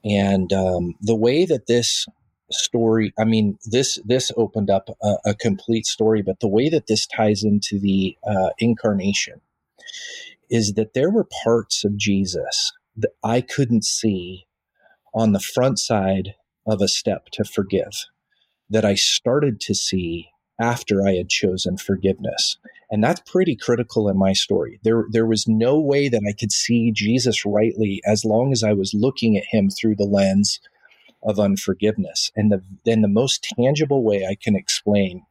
And 0.05 0.53
um, 0.53 0.95
the 1.01 1.15
way 1.15 1.45
that 1.45 1.67
this 1.67 2.07
story, 2.51 3.13
I 3.19 3.25
mean, 3.25 3.57
this 3.65 3.99
this 4.05 4.31
opened 4.37 4.69
up 4.71 4.89
a, 5.03 5.15
a, 5.27 5.35
complete 5.35 5.85
story, 5.87 6.21
but 6.23 6.39
the 6.41 6.49
way 6.49 6.69
that 6.69 6.87
this 6.87 7.07
ties 7.07 7.43
into 7.43 7.79
the 7.79 8.17
uh, 8.27 8.51
incarnation 8.59 9.41
is 10.49 10.73
that 10.75 10.93
there 10.93 11.11
were 11.11 11.27
parts 11.43 11.85
of 11.85 11.97
Jesus 11.97 12.73
that 12.97 13.11
I 13.23 13.41
couldn't 13.41 13.85
see 13.85 14.47
on 15.13 15.31
the 15.31 15.39
front 15.39 15.79
side 15.79 16.35
of 16.67 16.81
a 16.81 16.87
step 16.87 17.27
to 17.33 17.43
forgive 17.43 18.05
that 18.69 18.85
I 18.85 18.95
started 18.95 19.59
to 19.61 19.75
see 19.75 20.29
after 20.59 21.05
I 21.07 21.13
had 21.13 21.29
chosen 21.29 21.77
forgiveness. 21.77 22.57
And 22.89 23.03
that's 23.03 23.21
pretty 23.31 23.55
critical 23.55 24.09
in 24.09 24.17
my 24.17 24.33
story. 24.33 24.79
There, 24.83 25.05
there 25.11 25.25
was 25.25 25.47
no 25.47 25.79
way 25.79 26.09
that 26.09 26.23
I 26.27 26.33
could 26.33 26.51
see 26.51 26.91
Jesus 26.91 27.45
rightly 27.45 28.01
as 28.05 28.25
long 28.25 28.51
as 28.51 28.63
I 28.63 28.73
was 28.73 28.93
looking 28.93 29.37
at 29.37 29.45
him 29.45 29.69
through 29.69 29.95
the 29.95 30.05
lens 30.05 30.59
of 31.23 31.39
unforgiveness. 31.39 32.31
And 32.35 32.51
the, 32.51 32.63
then 32.85 33.01
the 33.01 33.07
most 33.07 33.43
tangible 33.57 34.03
way 34.03 34.25
I 34.25 34.35
can 34.35 34.55
explain 34.55 35.23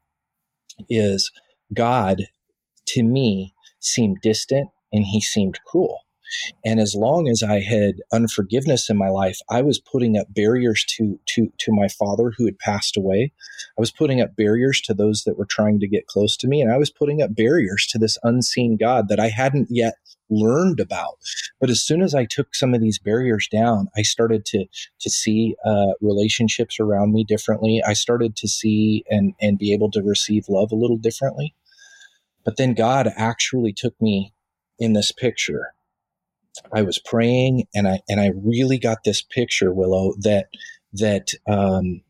is 0.88 1.30
God 1.75 2.23
to 2.87 3.02
me 3.02 3.54
seemed 3.80 4.18
distant 4.23 4.70
and 4.92 5.04
he 5.04 5.20
seemed 5.20 5.61
cruel. 5.66 6.05
And 6.64 6.80
as 6.80 6.95
long 6.95 7.28
as 7.28 7.42
I 7.42 7.61
had 7.61 7.97
unforgiveness 8.12 8.90
in 8.90 8.97
my 8.97 9.09
life, 9.09 9.38
I 9.50 9.62
was 9.62 9.78
putting 9.78 10.16
up 10.16 10.33
barriers 10.33 10.85
to 10.97 11.18
to 11.26 11.52
to 11.59 11.73
my 11.73 11.88
father 11.88 12.33
who 12.37 12.45
had 12.45 12.59
passed 12.59 12.97
away. 12.97 13.33
I 13.76 13.80
was 13.80 13.90
putting 13.90 14.21
up 14.21 14.37
barriers 14.37 14.80
to 14.83 14.95
those 14.95 15.25
that 15.25 15.38
were 15.38 15.47
trying 15.47 15.80
to 15.80 15.88
get 15.88 16.06
close 16.06 16.37
to 16.38 16.49
me, 16.49 16.61
and 16.61 16.73
I 16.73 16.78
was 16.78 16.90
putting 16.90 17.23
up 17.23 17.35
barriers 17.35 17.87
to 17.88 17.99
this 17.99 18.18
unseen 18.23 18.76
God 18.76 19.09
that 19.09 19.21
I 19.21 19.28
hadn't 19.28 19.68
yet 19.71 19.95
learned 20.28 20.80
about. 20.80 21.18
But 21.61 21.71
as 21.71 21.83
soon 21.83 22.02
as 22.02 22.14
I 22.14 22.25
took 22.25 22.54
some 22.54 22.75
of 22.75 22.80
these 22.80 22.99
barriers 22.99 23.49
down, 23.49 23.88
I 23.97 24.02
started 24.02 24.45
to 24.47 24.66
to 25.00 25.11
see 25.11 25.56
uh, 25.64 25.92
relationships 26.00 26.80
around 26.80 27.12
me 27.12 27.25
differently. 27.25 27.83
I 27.87 27.92
started 27.92 28.37
to 28.37 28.49
see 28.49 29.04
and 29.11 29.35
and 29.40 29.59
be 29.59 29.73
able 29.73 29.90
to 29.92 30.02
receive 30.02 30.49
love 30.49 30.73
a 30.73 30.76
little 30.76 30.99
differently. 30.99 31.54
But 32.45 32.56
then 32.56 32.75
God 32.75 33.12
actually 33.16 33.73
took 33.73 34.00
me 34.00 34.33
in 34.78 34.92
this 34.92 35.11
picture 35.11 35.75
I 36.72 36.82
was 36.82 36.98
praying 36.98 37.66
and 37.75 37.88
I 37.88 38.00
and 38.08 38.20
I 38.20 38.32
really 38.34 38.78
got 38.78 39.04
this 39.04 39.22
picture, 39.22 39.72
Willow, 39.72 40.14
that 40.20 40.48
that 40.92 41.28
um, 41.48 42.02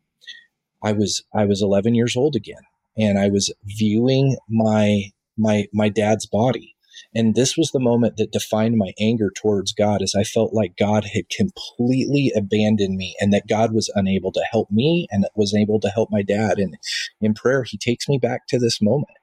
I 0.83 0.91
was 0.93 1.23
I 1.33 1.45
was 1.45 1.61
11 1.61 1.95
years 1.95 2.15
old 2.15 2.35
again, 2.35 2.61
and 2.97 3.19
I 3.19 3.29
was 3.29 3.53
viewing 3.65 4.37
my 4.49 5.11
my 5.37 5.65
my 5.73 5.89
dad's 5.89 6.25
body, 6.25 6.75
and 7.15 7.35
this 7.35 7.57
was 7.57 7.71
the 7.71 7.79
moment 7.79 8.17
that 8.17 8.31
defined 8.31 8.77
my 8.77 8.93
anger 8.99 9.31
towards 9.35 9.73
God, 9.73 10.01
as 10.01 10.13
I 10.15 10.23
felt 10.23 10.53
like 10.53 10.77
God 10.77 11.05
had 11.13 11.29
completely 11.29 12.31
abandoned 12.35 12.95
me, 12.97 13.15
and 13.19 13.33
that 13.33 13.47
God 13.47 13.73
was 13.73 13.91
unable 13.95 14.31
to 14.33 14.45
help 14.51 14.71
me, 14.71 15.07
and 15.11 15.25
was 15.35 15.53
able 15.53 15.79
to 15.81 15.89
help 15.89 16.09
my 16.11 16.21
dad. 16.21 16.59
And 16.59 16.77
in 17.21 17.33
prayer, 17.33 17.63
He 17.63 17.77
takes 17.77 18.07
me 18.07 18.17
back 18.17 18.47
to 18.47 18.59
this 18.59 18.81
moment. 18.81 19.17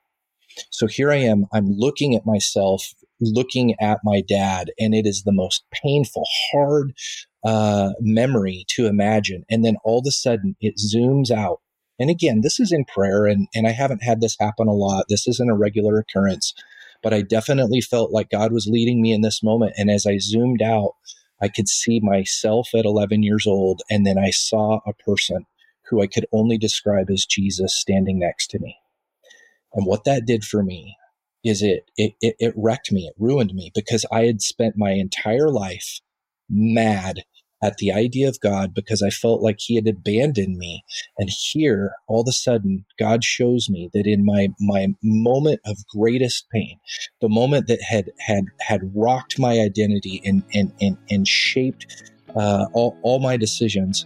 So 0.71 0.87
here 0.87 1.11
I 1.11 1.17
am. 1.17 1.47
I'm 1.53 1.71
looking 1.71 2.15
at 2.15 2.27
myself 2.27 2.95
looking 3.21 3.75
at 3.81 4.01
my 4.05 4.21
dad, 4.21 4.71
and 4.79 4.95
it 4.95 5.07
is 5.07 5.23
the 5.23 5.33
most 5.33 5.65
painful, 5.73 6.25
hard 6.53 6.93
uh, 7.45 7.91
memory 8.01 8.65
to 8.69 8.87
imagine. 8.87 9.45
And 9.51 9.65
then 9.65 9.77
all 9.85 10.01
of 10.01 10.07
a 10.07 10.11
sudden, 10.11 10.57
it 10.61 10.75
zooms 10.77 11.31
out. 11.31 11.61
And 11.99 12.11
again, 12.11 12.41
this 12.41 12.59
is 12.59 12.73
in 12.73 12.85
prayer, 12.85 13.27
and, 13.27 13.47
and 13.55 13.67
I 13.67 13.71
haven't 13.71 14.03
had 14.03 14.21
this 14.21 14.37
happen 14.41 14.67
a 14.67 14.73
lot. 14.73 15.07
This 15.09 15.29
isn't 15.29 15.51
a 15.51 15.57
regular 15.57 15.99
occurrence, 15.99 16.55
but 17.03 17.15
I 17.15 17.23
definitely 17.23 17.81
felt 17.81 18.11
like 18.11 18.31
God 18.31 18.53
was 18.53 18.67
leading 18.67 19.01
me 19.01 19.13
in 19.13 19.21
this 19.21 19.43
moment. 19.43 19.75
And 19.77 19.91
as 19.91 20.07
I 20.07 20.19
zoomed 20.19 20.63
out, 20.63 20.95
I 21.41 21.49
could 21.49 21.69
see 21.69 22.01
myself 22.01 22.71
at 22.75 22.85
11 22.85 23.23
years 23.23 23.47
old, 23.47 23.83
and 23.91 24.07
then 24.07 24.19
I 24.19 24.31
saw 24.31 24.81
a 24.87 24.95
person 24.95 25.47
who 25.89 26.03
I 26.03 26.07
could 26.07 26.27
only 26.33 26.59
describe 26.59 27.11
as 27.11 27.27
Jesus 27.27 27.75
standing 27.75 28.19
next 28.19 28.49
to 28.51 28.59
me. 28.59 28.77
And 29.75 29.87
what 29.87 30.05
that 30.05 30.27
did 30.27 30.45
for 30.45 30.63
me 30.63 30.97
is 31.45 31.63
it, 31.63 31.91
it, 31.97 32.15
it, 32.21 32.37
it 32.39 32.55
wrecked 32.57 32.91
me. 32.91 33.07
It 33.07 33.15
ruined 33.19 33.53
me 33.55 33.71
because 33.75 34.07
I 34.11 34.25
had 34.25 34.41
spent 34.41 34.77
my 34.77 34.93
entire 34.93 35.51
life 35.51 36.01
mad 36.49 37.23
at 37.63 37.79
the 37.79 37.93
idea 37.93 38.29
of 38.29 38.41
God 38.41 38.75
because 38.75 39.03
I 39.03 39.11
felt 39.11 39.43
like 39.43 39.57
he 39.59 39.77
had 39.77 39.89
abandoned 39.89 40.59
me. 40.59 40.85
And 41.19 41.31
here, 41.31 41.95
all 42.07 42.21
of 42.21 42.29
a 42.29 42.33
sudden, 42.33 42.85
God 42.99 43.25
shows 43.25 43.69
me 43.71 43.91
that 43.95 44.07
in 44.07 44.25
my, 44.25 44.49
my 44.61 44.89
moment 45.03 45.61
of 45.65 45.87
greatest 45.87 46.47
pain, 46.53 46.79
the 47.21 47.29
moment 47.29 47.67
that 47.69 47.81
had, 47.83 48.11
had, 48.19 48.45
had 48.61 48.93
rocked 48.95 49.39
my 49.39 49.61
identity 49.61 50.21
and, 50.25 50.43
and, 50.53 50.73
and, 50.81 50.99
and 51.11 51.27
shaped 51.27 52.13
uh, 52.37 52.67
all, 52.75 52.99
all 53.03 53.21
my 53.21 53.37
decisions, 53.37 54.05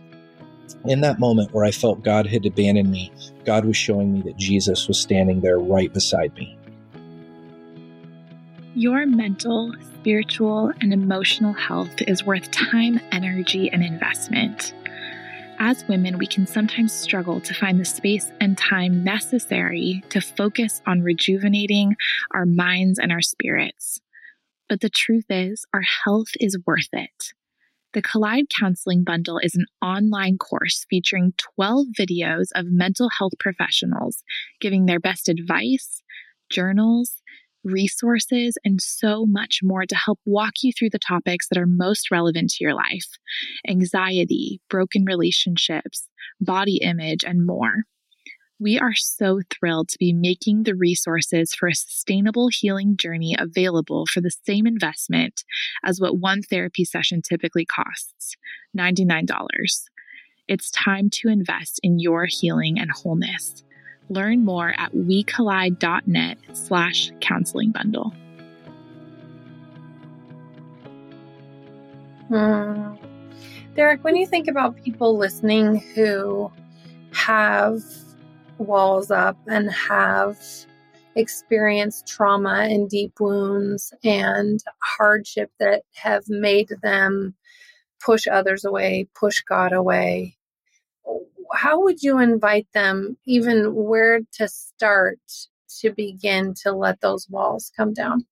in 0.84 1.00
that 1.02 1.18
moment 1.18 1.52
where 1.52 1.64
I 1.64 1.70
felt 1.70 2.02
God 2.02 2.26
had 2.26 2.44
abandoned 2.46 2.90
me, 2.90 3.12
God 3.44 3.64
was 3.64 3.76
showing 3.76 4.12
me 4.12 4.22
that 4.22 4.36
Jesus 4.36 4.88
was 4.88 5.00
standing 5.00 5.40
there 5.40 5.58
right 5.58 5.92
beside 5.92 6.34
me. 6.34 6.56
Your 8.74 9.06
mental, 9.06 9.74
spiritual, 9.96 10.72
and 10.80 10.92
emotional 10.92 11.52
health 11.52 12.02
is 12.06 12.24
worth 12.24 12.50
time, 12.50 13.00
energy, 13.10 13.68
and 13.70 13.82
investment. 13.82 14.72
As 15.58 15.84
women, 15.88 16.18
we 16.18 16.26
can 16.26 16.46
sometimes 16.46 16.92
struggle 16.92 17.40
to 17.40 17.54
find 17.54 17.80
the 17.80 17.84
space 17.84 18.30
and 18.40 18.56
time 18.56 19.02
necessary 19.02 20.04
to 20.10 20.20
focus 20.20 20.80
on 20.86 21.02
rejuvenating 21.02 21.96
our 22.30 22.46
minds 22.46 23.00
and 23.00 23.10
our 23.10 23.22
spirits. 23.22 24.00
But 24.68 24.80
the 24.80 24.90
truth 24.90 25.26
is, 25.28 25.64
our 25.74 25.82
health 26.04 26.28
is 26.38 26.56
worth 26.64 26.90
it. 26.92 27.32
The 27.94 28.02
Collide 28.02 28.50
Counseling 28.50 29.02
Bundle 29.02 29.38
is 29.38 29.54
an 29.54 29.64
online 29.80 30.36
course 30.36 30.84
featuring 30.90 31.32
12 31.56 31.86
videos 31.98 32.48
of 32.54 32.66
mental 32.66 33.08
health 33.08 33.32
professionals 33.40 34.22
giving 34.60 34.84
their 34.84 35.00
best 35.00 35.26
advice, 35.28 36.02
journals, 36.50 37.22
resources, 37.64 38.58
and 38.62 38.78
so 38.80 39.24
much 39.26 39.60
more 39.62 39.86
to 39.86 39.96
help 39.96 40.20
walk 40.26 40.52
you 40.62 40.70
through 40.72 40.90
the 40.90 40.98
topics 40.98 41.48
that 41.48 41.58
are 41.58 41.66
most 41.66 42.10
relevant 42.10 42.50
to 42.50 42.64
your 42.64 42.74
life 42.74 43.06
anxiety, 43.66 44.60
broken 44.68 45.04
relationships, 45.06 46.08
body 46.42 46.80
image, 46.82 47.24
and 47.24 47.46
more. 47.46 47.84
We 48.60 48.76
are 48.76 48.94
so 48.94 49.40
thrilled 49.50 49.88
to 49.90 49.98
be 49.98 50.12
making 50.12 50.64
the 50.64 50.74
resources 50.74 51.54
for 51.54 51.68
a 51.68 51.74
sustainable 51.76 52.48
healing 52.48 52.96
journey 52.96 53.36
available 53.38 54.04
for 54.06 54.20
the 54.20 54.32
same 54.32 54.66
investment 54.66 55.44
as 55.84 56.00
what 56.00 56.18
one 56.18 56.42
therapy 56.42 56.84
session 56.84 57.22
typically 57.22 57.64
costs 57.64 58.34
$99. 58.76 59.28
It's 60.48 60.72
time 60.72 61.08
to 61.10 61.28
invest 61.28 61.78
in 61.84 62.00
your 62.00 62.26
healing 62.28 62.80
and 62.80 62.90
wholeness. 62.90 63.62
Learn 64.08 64.44
more 64.44 64.74
at 64.76 64.92
wecollide.net 64.92 66.38
slash 66.52 67.12
counseling 67.20 67.70
bundle. 67.70 68.12
Hmm. 72.26 72.96
Derek, 73.76 74.02
when 74.02 74.16
you 74.16 74.26
think 74.26 74.48
about 74.48 74.82
people 74.82 75.16
listening 75.16 75.76
who 75.94 76.50
have 77.12 77.84
walls 78.58 79.10
up 79.10 79.38
and 79.46 79.70
have 79.70 80.38
experienced 81.16 82.06
trauma 82.06 82.66
and 82.70 82.88
deep 82.88 83.12
wounds 83.20 83.92
and 84.04 84.60
hardship 84.82 85.50
that 85.58 85.82
have 85.94 86.24
made 86.28 86.72
them 86.82 87.34
push 88.04 88.26
others 88.26 88.64
away, 88.64 89.08
push 89.14 89.42
God 89.42 89.72
away, 89.72 90.38
how 91.52 91.82
would 91.82 92.02
you 92.02 92.18
invite 92.18 92.66
them, 92.72 93.16
even 93.26 93.74
where 93.74 94.20
to 94.32 94.48
start 94.48 95.18
to 95.80 95.90
begin 95.90 96.54
to 96.62 96.72
let 96.72 97.00
those 97.00 97.28
walls 97.28 97.72
come 97.76 97.92
down? 97.92 98.26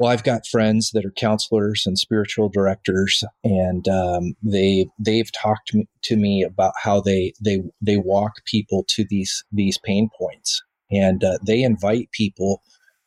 Well, 0.00 0.10
I've 0.10 0.24
got 0.24 0.46
friends 0.46 0.92
that 0.94 1.04
are 1.04 1.10
counselors 1.10 1.84
and 1.84 1.98
spiritual 1.98 2.48
directors, 2.48 3.22
and 3.44 3.86
um, 3.86 4.32
they 4.42 4.86
they've 4.98 5.30
talked 5.30 5.74
to 6.04 6.16
me 6.16 6.42
about 6.42 6.72
how 6.82 7.02
they 7.02 7.34
they 7.38 7.64
they 7.82 7.98
walk 7.98 8.36
people 8.46 8.82
to 8.88 9.04
these 9.04 9.44
these 9.52 9.76
pain 9.76 10.08
points, 10.18 10.62
and 10.90 11.22
uh, 11.22 11.36
they 11.46 11.62
invite 11.62 12.12
people 12.12 12.62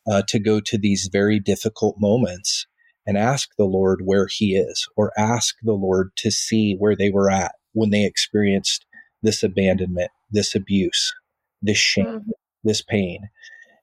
uh, 0.06 0.22
to 0.28 0.38
go 0.38 0.60
to 0.60 0.78
these 0.78 1.08
very 1.12 1.40
difficult 1.40 1.96
moments 1.98 2.64
and 3.04 3.18
ask 3.18 3.50
the 3.58 3.64
Lord 3.64 4.02
where 4.04 4.28
He 4.30 4.54
is, 4.54 4.86
or 4.96 5.10
ask 5.18 5.56
the 5.64 5.72
Lord 5.72 6.12
to 6.18 6.30
see 6.30 6.76
where 6.78 6.94
they 6.94 7.10
were 7.10 7.28
at 7.28 7.56
when 7.72 7.90
they 7.90 8.04
experienced 8.04 8.86
this 9.20 9.42
abandonment, 9.42 10.12
this 10.30 10.54
abuse, 10.54 11.12
this 11.60 11.76
shame, 11.76 12.06
mm-hmm. 12.06 12.30
this 12.62 12.82
pain. 12.82 13.30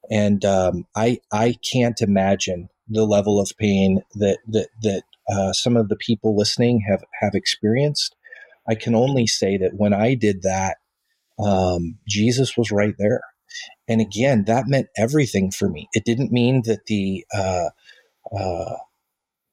And 0.10 0.46
um, 0.46 0.86
I 0.96 1.20
I 1.34 1.56
can't 1.70 2.00
imagine 2.00 2.70
the 2.92 3.06
level 3.06 3.40
of 3.40 3.52
pain 3.58 4.02
that 4.16 4.40
that 4.48 4.68
that 4.84 5.04
uh, 5.30 5.54
some 5.54 5.78
of 5.78 5.90
the 5.90 5.96
people 5.96 6.36
listening 6.36 6.84
have 6.90 7.04
have 7.22 7.34
experienced. 7.34 8.16
I 8.70 8.76
can 8.76 8.96
only 8.96 9.28
say 9.28 9.58
that 9.58 9.76
when 9.76 9.94
I 9.94 10.14
did 10.14 10.44
that, 10.44 10.78
um, 11.40 11.98
Jesus 12.08 12.56
was 12.58 12.72
right 12.72 12.94
there. 13.00 13.22
And 13.88 14.00
again, 14.00 14.46
that 14.46 14.68
meant 14.68 14.88
everything 14.98 15.52
for 15.52 15.68
me. 15.68 15.90
It 15.94 16.06
didn't 16.06 16.32
mean 16.32 16.62
that 16.66 16.86
the 16.86 17.26
uh, 17.34 17.70
uh, 18.36 18.76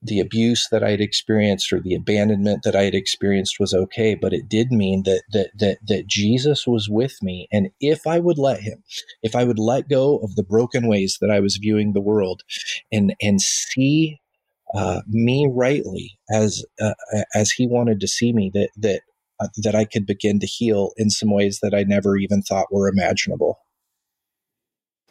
the 0.03 0.21
abuse 0.21 0.69
that 0.71 0.85
I 0.85 0.91
had 0.91 1.01
experienced 1.01 1.73
or 1.73 1.81
the 1.81 1.95
abandonment 1.95 2.63
that 2.63 2.77
I 2.77 2.85
had 2.85 2.95
experienced 2.95 3.59
was 3.59 3.75
okay, 3.75 4.15
but 4.15 4.33
it 4.33 4.49
did 4.49 4.71
mean 4.71 5.03
that 5.05 5.23
that 5.33 5.51
that 5.59 5.79
that 5.87 6.07
Jesus 6.07 6.67
was 6.67 6.89
with 6.89 7.23
me, 7.23 7.49
and 7.53 7.71
if 7.81 8.07
I 8.07 8.21
would 8.21 8.39
let 8.39 8.61
Him, 8.61 8.83
if 9.23 9.35
I 9.35 9.45
would 9.45 9.59
let 9.59 9.89
go 9.89 10.19
of 10.19 10.37
the 10.37 10.45
broken 10.45 10.87
ways 10.87 11.19
that 11.21 11.31
I 11.31 11.41
was 11.41 11.57
viewing 11.57 11.93
the 11.93 12.01
world, 12.01 12.43
and 12.93 13.15
and 13.21 13.41
see 13.41 14.21
uh, 14.75 15.03
me 15.09 15.49
rightly 15.51 16.19
as 16.31 16.65
uh, 16.81 16.95
as 17.35 17.51
He 17.51 17.67
wanted 17.67 18.01
to 18.01 18.09
see 18.09 18.33
me, 18.33 18.51
that 18.55 18.71
that 18.77 19.03
uh, 19.41 19.49
that 19.65 19.75
I 19.75 19.85
could 19.85 20.07
begin 20.07 20.39
to 20.41 20.47
heal 20.47 20.93
in 20.97 21.11
some 21.11 21.31
ways 21.31 21.59
that 21.63 21.75
I 21.75 21.83
never 21.83 22.17
even 22.17 22.43
thought 22.43 22.73
were 22.73 22.89
imaginable. 22.89 23.59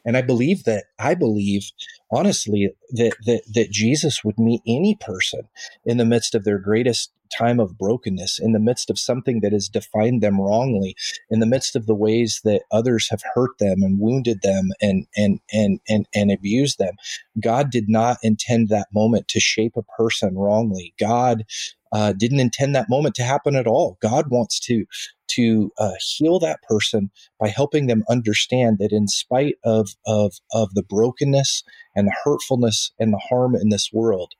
And 0.08 0.16
I 0.16 0.22
believe 0.22 0.64
that 0.64 0.86
I 0.98 1.14
believe 1.14 1.72
honestly 2.12 2.70
that 2.92 3.14
that 3.26 3.44
that 3.54 3.70
Jesus 3.72 4.24
would 4.24 4.40
meet 4.40 4.62
any 4.66 4.96
person 4.96 5.42
in 5.86 5.98
the 5.98 6.06
midst 6.06 6.34
of 6.34 6.46
their 6.46 6.58
greatest 6.58 7.12
time 7.38 7.60
of 7.60 7.78
brokenness, 7.78 8.40
in 8.40 8.54
the 8.54 8.60
midst 8.60 8.90
of 8.90 8.98
something 8.98 9.42
that 9.42 9.52
has 9.52 9.68
defined 9.68 10.24
them 10.24 10.40
wrongly, 10.40 10.96
in 11.30 11.42
the 11.42 11.46
midst 11.46 11.76
of 11.76 11.86
the 11.86 11.96
ways 11.96 12.40
that 12.46 12.62
others 12.72 13.10
have 13.10 13.22
hurt 13.36 13.58
them 13.60 13.84
and 13.84 14.00
wounded 14.00 14.42
them 14.44 14.70
and 14.82 15.08
and 15.18 15.42
and 15.52 15.82
and, 15.90 16.08
and 16.16 16.32
abused 16.32 16.80
them. 16.80 16.96
God 17.40 17.70
did 17.70 17.90
not 17.90 18.18
intend 18.24 18.70
that 18.70 18.88
moment 18.94 19.28
to 19.30 19.42
shape 19.42 19.74
a 19.76 19.84
person 19.84 20.38
wrongly. 20.38 20.94
God 20.98 21.44
uh, 21.92 22.14
didn't 22.14 22.40
intend 22.40 22.76
that 22.76 22.90
moment 22.90 23.16
to 23.16 23.24
happen 23.24 23.56
at 23.56 23.68
all. 23.68 23.98
God 24.02 24.30
wants 24.30 24.60
to 24.62 24.86
to 25.30 25.72
uh, 25.80 25.94
heal 26.00 26.40
that 26.40 26.62
person 26.64 27.12
by 27.40 27.50
helping 27.50 27.88
them 27.88 28.04
understand 28.10 28.78
that 28.80 28.92
in 28.92 29.08
spite 29.08 29.56
of 29.64 29.90
of 30.06 30.36
of 30.54 30.74
the 30.74 30.84
brokenness 30.84 31.64
and 31.96 32.08
the 32.08 32.16
hurtfulness 32.24 32.92
and 33.00 33.14
the 33.14 33.22
harm 33.30 33.56
in 33.56 33.70
this 33.70 33.92
world, 33.94 34.34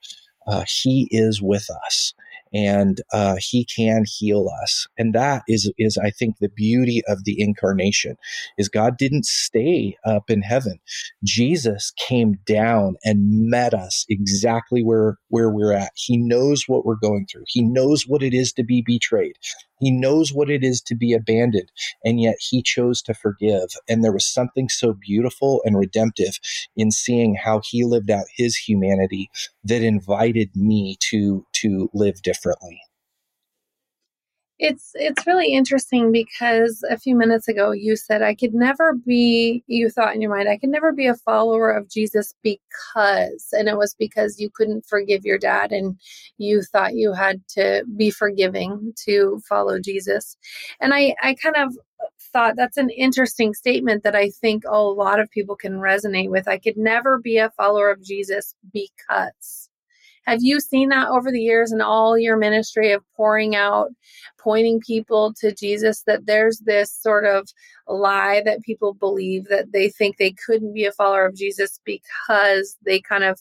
uh, 0.48 0.64
He 0.68 1.08
is 1.12 1.42
with 1.42 1.70
us 1.86 2.14
and 2.54 3.02
uh, 3.14 3.36
he 3.40 3.66
can 3.66 4.06
heal 4.08 4.50
us. 4.64 4.88
And 4.98 5.14
that 5.14 5.44
is 5.48 5.72
is 5.78 5.98
i 5.98 6.10
think 6.10 6.38
the 6.40 6.50
beauty 6.50 7.02
of 7.08 7.24
the 7.26 7.40
incarnation 7.40 8.18
is 8.58 8.70
god 8.70 8.98
didn't 8.98 9.26
stay 9.26 9.98
up 10.06 10.30
in 10.30 10.42
heaven. 10.42 10.80
Jesus 11.24 11.92
came 11.98 12.40
down 12.46 12.98
and 13.04 13.50
met 13.50 13.74
us 13.74 14.06
exactly 14.10 14.84
where 14.84 15.18
where 15.30 15.50
we're 15.50 15.74
at. 15.74 15.92
He 15.96 16.18
knows 16.18 16.64
what 16.68 16.86
we're 16.86 16.96
going 16.96 17.28
through. 17.32 17.46
He 17.48 17.62
knows 17.62 18.04
what 18.08 18.24
it 18.24 18.34
is 18.34 18.54
to 18.54 18.64
be 18.64 18.82
betrayed 18.86 19.36
he 19.80 19.92
knows 19.92 20.34
what 20.34 20.50
it 20.50 20.64
is 20.64 20.82
to 20.82 20.96
be 20.96 21.14
abandoned, 21.14 21.72
and 22.04 22.22
yet 22.22 22.38
he 22.40 22.62
chose 22.62 23.02
to 23.04 23.14
forgive. 23.14 23.70
And 23.90 24.04
there 24.04 24.14
was 24.14 24.28
something 24.28 24.70
so 24.70 24.94
beautiful 24.94 25.62
and 25.66 25.78
redemptive 25.78 26.40
in 26.76 26.92
seeing 26.92 27.36
how 27.36 27.62
he 27.64 27.84
lived 27.84 28.10
out 28.12 28.26
his 28.36 28.56
humanity 28.56 29.30
that 29.64 29.82
invited 29.82 30.56
me 30.56 30.98
to 31.10 31.46
to 31.54 31.90
live 31.94 32.22
differently. 32.22 32.82
It's 34.60 34.92
it's 34.96 35.28
really 35.28 35.54
interesting 35.54 36.12
because 36.12 36.84
a 36.90 36.98
few 36.98 37.16
minutes 37.16 37.48
ago 37.48 37.72
you 37.72 37.96
said 37.96 38.24
I 38.24 38.34
could 38.34 38.56
never 38.56 38.94
be 38.94 39.64
you 39.68 39.90
thought 39.90 40.16
in 40.16 40.22
your 40.22 40.36
mind 40.36 40.50
I 40.50 40.58
could 40.58 40.72
never 40.72 40.92
be 40.92 41.06
a 41.06 41.14
follower 41.14 41.70
of 41.72 41.90
Jesus 41.90 42.34
because 42.42 43.50
and 43.52 43.68
it 43.68 43.78
was 43.78 43.96
because 44.00 44.40
you 44.40 44.50
couldn't 44.50 44.86
forgive 44.88 45.26
your 45.26 45.38
dad 45.38 45.72
and 45.72 46.00
you 46.40 46.64
thought 46.64 46.96
you 46.96 47.14
had 47.14 47.42
to 47.50 47.84
be 47.98 48.10
forgiving 48.10 48.94
to 49.06 49.40
follow 49.48 49.80
Jesus. 49.80 50.36
And 50.82 50.92
I 50.94 51.16
I 51.22 51.36
kind 51.36 51.56
of 51.56 51.78
thought 52.34 52.56
that's 52.56 52.78
an 52.78 52.90
interesting 52.90 53.54
statement 53.54 54.04
that 54.04 54.16
I 54.16 54.30
think 54.32 54.64
a 54.68 54.80
lot 54.82 55.20
of 55.20 55.30
people 55.30 55.56
can 55.56 55.74
resonate 55.74 56.30
with. 56.30 56.48
I 56.48 56.58
could 56.58 56.78
never 56.78 57.20
be 57.20 57.38
a 57.38 57.52
follower 57.52 57.92
of 57.92 58.04
Jesus 58.04 58.56
because 58.74 59.67
have 60.28 60.40
you 60.42 60.60
seen 60.60 60.90
that 60.90 61.08
over 61.08 61.32
the 61.32 61.42
years 61.42 61.72
in 61.72 61.82
all 61.82 62.18
your 62.18 62.38
ministry 62.38 62.92
of 62.92 63.02
pouring 63.16 63.56
out, 63.56 63.88
pointing 64.38 64.82
people 64.82 65.34
to 65.40 65.54
Jesus? 65.54 66.04
That 66.06 66.26
there's 66.26 66.60
this 66.60 66.92
sort 66.92 67.26
of 67.26 67.48
lie 67.88 68.42
that 68.44 68.62
people 68.62 68.94
believe 68.94 69.46
that 69.46 69.72
they 69.72 69.90
think 69.90 70.18
they 70.18 70.36
couldn't 70.46 70.74
be 70.74 70.86
a 70.86 70.92
follower 70.92 71.26
of 71.26 71.36
Jesus 71.36 71.80
because 71.86 72.78
they 72.86 73.00
kind 73.00 73.24
of 73.24 73.40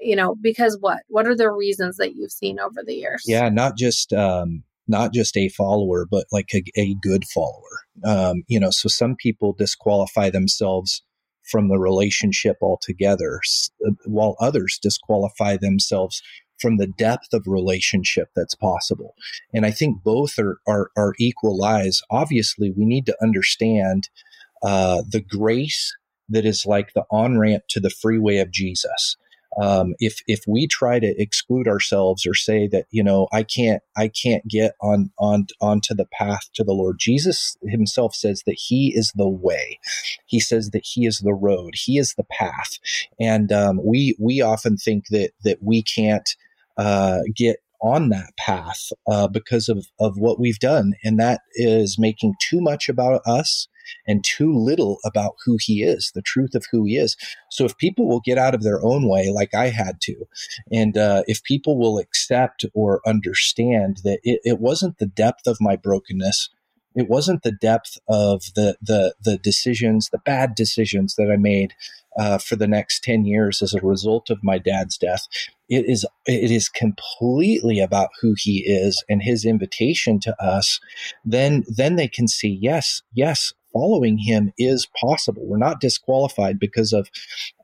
you 0.00 0.16
know 0.16 0.34
because 0.40 0.76
what 0.80 1.00
what 1.08 1.26
are 1.26 1.36
the 1.36 1.50
reasons 1.50 1.96
that 1.98 2.14
you've 2.14 2.32
seen 2.32 2.58
over 2.58 2.82
the 2.84 2.94
years 2.94 3.22
yeah 3.26 3.48
not 3.48 3.76
just 3.76 4.12
um 4.12 4.64
not 4.88 5.12
just 5.12 5.36
a 5.36 5.48
follower 5.50 6.04
but 6.10 6.26
like 6.32 6.50
a, 6.52 6.62
a 6.76 6.96
good 7.00 7.24
follower 7.32 7.84
um 8.04 8.42
you 8.48 8.58
know 8.58 8.70
so 8.70 8.88
some 8.88 9.14
people 9.14 9.52
disqualify 9.52 10.30
themselves 10.30 11.02
from 11.44 11.68
the 11.68 11.78
relationship 11.78 12.56
altogether, 12.62 13.40
uh, 13.86 13.90
while 14.06 14.36
others 14.40 14.78
disqualify 14.82 15.56
themselves 15.56 16.22
from 16.60 16.76
the 16.76 16.86
depth 16.86 17.32
of 17.32 17.46
relationship 17.46 18.28
that's 18.34 18.54
possible. 18.54 19.14
And 19.52 19.66
I 19.66 19.70
think 19.70 20.02
both 20.02 20.38
are, 20.38 20.58
are, 20.66 20.90
are 20.96 21.14
equalize. 21.18 22.00
Obviously, 22.10 22.70
we 22.70 22.84
need 22.84 23.06
to 23.06 23.16
understand 23.22 24.08
uh, 24.62 25.02
the 25.08 25.20
grace 25.20 25.94
that 26.28 26.46
is 26.46 26.64
like 26.64 26.94
the 26.94 27.04
on 27.10 27.38
ramp 27.38 27.64
to 27.68 27.80
the 27.80 27.90
freeway 27.90 28.38
of 28.38 28.50
Jesus 28.50 29.16
um, 29.60 29.94
if 29.98 30.20
if 30.26 30.40
we 30.46 30.66
try 30.66 30.98
to 30.98 31.14
exclude 31.20 31.68
ourselves 31.68 32.26
or 32.26 32.34
say 32.34 32.68
that 32.68 32.86
you 32.90 33.02
know 33.02 33.28
I 33.32 33.42
can't 33.42 33.82
I 33.96 34.08
can't 34.08 34.46
get 34.48 34.72
on 34.80 35.10
on 35.18 35.46
onto 35.60 35.94
the 35.94 36.06
path 36.06 36.50
to 36.54 36.64
the 36.64 36.72
Lord, 36.72 36.96
Jesus 36.98 37.56
Himself 37.62 38.14
says 38.14 38.42
that 38.46 38.58
He 38.58 38.92
is 38.94 39.12
the 39.14 39.28
way. 39.28 39.78
He 40.26 40.40
says 40.40 40.70
that 40.70 40.84
He 40.84 41.06
is 41.06 41.18
the 41.18 41.34
road. 41.34 41.74
He 41.74 41.98
is 41.98 42.14
the 42.14 42.24
path, 42.24 42.78
and 43.20 43.52
um, 43.52 43.80
we 43.84 44.16
we 44.18 44.40
often 44.40 44.76
think 44.76 45.08
that 45.08 45.30
that 45.44 45.58
we 45.62 45.82
can't 45.82 46.28
uh, 46.76 47.20
get 47.34 47.58
on 47.84 48.08
that 48.08 48.34
path 48.38 48.90
uh, 49.06 49.28
because 49.28 49.68
of, 49.68 49.86
of 50.00 50.16
what 50.16 50.40
we've 50.40 50.58
done. 50.58 50.94
And 51.04 51.20
that 51.20 51.42
is 51.54 51.98
making 51.98 52.34
too 52.40 52.62
much 52.62 52.88
about 52.88 53.20
us 53.26 53.68
and 54.06 54.24
too 54.24 54.52
little 54.52 54.98
about 55.04 55.34
who 55.44 55.58
he 55.60 55.82
is, 55.82 56.12
the 56.14 56.22
truth 56.22 56.54
of 56.54 56.66
who 56.70 56.84
he 56.84 56.96
is. 56.96 57.16
So 57.50 57.64
if 57.64 57.76
people 57.76 58.06
will 58.08 58.20
get 58.20 58.38
out 58.38 58.54
of 58.54 58.62
their 58.62 58.84
own 58.84 59.08
way, 59.08 59.30
like 59.30 59.54
I 59.54 59.68
had 59.68 60.00
to, 60.02 60.26
and 60.70 60.96
uh, 60.96 61.22
if 61.26 61.42
people 61.42 61.78
will 61.78 61.98
accept 61.98 62.64
or 62.74 63.00
understand 63.06 63.98
that 64.04 64.20
it, 64.22 64.40
it 64.44 64.60
wasn't 64.60 64.98
the 64.98 65.06
depth 65.06 65.46
of 65.46 65.58
my 65.60 65.76
brokenness, 65.76 66.50
it 66.94 67.08
wasn't 67.08 67.42
the 67.42 67.52
depth 67.52 67.98
of 68.08 68.44
the 68.54 68.76
the 68.80 69.14
the 69.20 69.36
decisions, 69.36 70.10
the 70.10 70.18
bad 70.18 70.54
decisions 70.54 71.16
that 71.16 71.30
I 71.30 71.36
made 71.36 71.74
uh, 72.16 72.38
for 72.38 72.56
the 72.56 72.68
next 72.68 73.02
10 73.02 73.24
years 73.24 73.62
as 73.62 73.74
a 73.74 73.80
result 73.80 74.30
of 74.30 74.44
my 74.44 74.58
dad's 74.58 74.96
death. 74.96 75.26
It 75.68 75.86
is 75.86 76.06
it 76.26 76.50
is 76.50 76.68
completely 76.68 77.80
about 77.80 78.10
who 78.20 78.34
he 78.36 78.60
is 78.60 79.02
and 79.08 79.22
his 79.22 79.44
invitation 79.44 80.20
to 80.20 80.42
us. 80.42 80.78
Then 81.24 81.64
then 81.66 81.96
they 81.96 82.08
can 82.08 82.28
see 82.28 82.58
yes 82.60 83.02
yes 83.12 83.52
following 83.74 84.16
him 84.16 84.52
is 84.56 84.88
possible. 84.98 85.42
We're 85.44 85.58
not 85.58 85.80
disqualified 85.80 86.58
because 86.58 86.94
of 86.94 87.10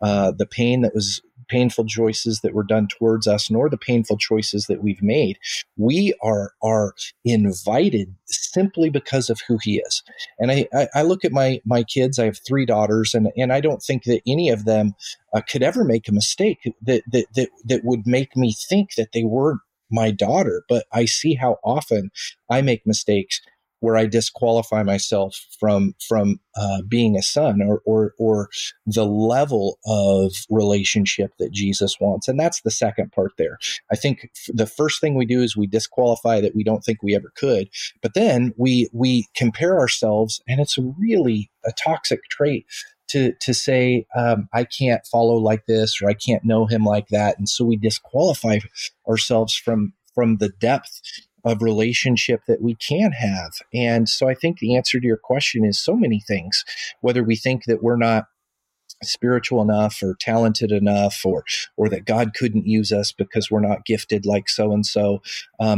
uh, 0.02 0.32
the 0.32 0.46
pain 0.46 0.82
that 0.82 0.94
was 0.94 1.22
painful 1.50 1.84
choices 1.84 2.40
that 2.40 2.54
were 2.54 2.62
done 2.62 2.86
towards 2.86 3.26
us, 3.26 3.50
nor 3.50 3.68
the 3.68 3.76
painful 3.76 4.16
choices 4.16 4.66
that 4.66 4.82
we've 4.82 5.02
made. 5.02 5.38
We 5.76 6.14
are 6.22 6.52
are 6.62 6.94
invited 7.24 8.14
simply 8.26 8.88
because 8.88 9.28
of 9.28 9.40
who 9.46 9.58
He 9.62 9.78
is. 9.78 10.02
And 10.38 10.50
I, 10.50 10.68
I, 10.72 10.88
I 10.96 11.02
look 11.02 11.24
at 11.24 11.32
my 11.32 11.60
my 11.66 11.82
kids. 11.82 12.18
I 12.18 12.26
have 12.26 12.38
three 12.46 12.64
daughters, 12.64 13.14
and 13.14 13.30
and 13.36 13.52
I 13.52 13.60
don't 13.60 13.82
think 13.82 14.04
that 14.04 14.22
any 14.26 14.48
of 14.48 14.64
them 14.64 14.94
uh, 15.34 15.42
could 15.48 15.62
ever 15.62 15.84
make 15.84 16.08
a 16.08 16.12
mistake 16.12 16.60
that 16.82 17.02
that 17.10 17.26
that 17.34 17.48
that 17.64 17.84
would 17.84 18.06
make 18.06 18.36
me 18.36 18.54
think 18.68 18.94
that 18.94 19.12
they 19.12 19.24
weren't 19.24 19.60
my 19.90 20.10
daughter. 20.10 20.62
But 20.68 20.86
I 20.92 21.04
see 21.04 21.34
how 21.34 21.58
often 21.64 22.10
I 22.48 22.62
make 22.62 22.86
mistakes 22.86 23.40
where 23.80 23.96
I 23.96 24.06
disqualify 24.06 24.82
myself 24.82 25.46
from 25.58 25.94
from 26.06 26.38
uh, 26.54 26.82
being 26.86 27.16
a 27.16 27.22
son 27.22 27.60
or, 27.62 27.82
or 27.84 28.14
or 28.18 28.48
the 28.86 29.04
level 29.04 29.78
of 29.86 30.32
relationship 30.48 31.32
that 31.38 31.52
Jesus 31.52 31.96
wants, 32.00 32.28
and 32.28 32.38
that's 32.38 32.60
the 32.60 32.70
second 32.70 33.12
part 33.12 33.32
there. 33.38 33.58
I 33.90 33.96
think 33.96 34.30
the 34.48 34.66
first 34.66 35.00
thing 35.00 35.14
we 35.14 35.26
do 35.26 35.42
is 35.42 35.56
we 35.56 35.66
disqualify 35.66 36.40
that 36.40 36.54
we 36.54 36.64
don't 36.64 36.84
think 36.84 37.02
we 37.02 37.16
ever 37.16 37.32
could, 37.36 37.68
but 38.02 38.14
then 38.14 38.54
we 38.56 38.88
we 38.92 39.26
compare 39.34 39.78
ourselves, 39.78 40.40
and 40.46 40.60
it's 40.60 40.78
really 40.78 41.50
a 41.64 41.72
toxic 41.72 42.24
trait 42.30 42.66
to 43.08 43.32
to 43.40 43.52
say 43.52 44.06
um, 44.16 44.48
I 44.52 44.64
can't 44.64 45.06
follow 45.06 45.34
like 45.34 45.66
this 45.66 46.00
or 46.00 46.08
I 46.08 46.14
can't 46.14 46.44
know 46.44 46.66
him 46.66 46.84
like 46.84 47.08
that, 47.08 47.38
and 47.38 47.48
so 47.48 47.64
we 47.64 47.76
disqualify 47.76 48.58
ourselves 49.08 49.54
from 49.54 49.94
from 50.14 50.38
the 50.38 50.48
depth 50.48 51.00
of 51.44 51.62
relationship 51.62 52.42
that 52.46 52.62
we 52.62 52.74
can 52.74 53.12
have. 53.12 53.52
And 53.72 54.08
so 54.08 54.28
I 54.28 54.34
think 54.34 54.58
the 54.58 54.76
answer 54.76 55.00
to 55.00 55.06
your 55.06 55.16
question 55.16 55.64
is 55.64 55.78
so 55.78 55.96
many 55.96 56.20
things, 56.20 56.64
whether 57.00 57.22
we 57.22 57.36
think 57.36 57.64
that 57.64 57.82
we're 57.82 57.96
not 57.96 58.24
spiritual 59.02 59.62
enough 59.62 60.02
or 60.02 60.14
talented 60.20 60.70
enough 60.70 61.24
or 61.24 61.42
or 61.78 61.88
that 61.88 62.04
God 62.04 62.34
couldn't 62.34 62.66
use 62.66 62.92
us 62.92 63.12
because 63.12 63.50
we're 63.50 63.60
not 63.60 63.86
gifted 63.86 64.26
like 64.26 64.48
so 64.48 64.72
and 64.72 64.84
so. 64.84 65.22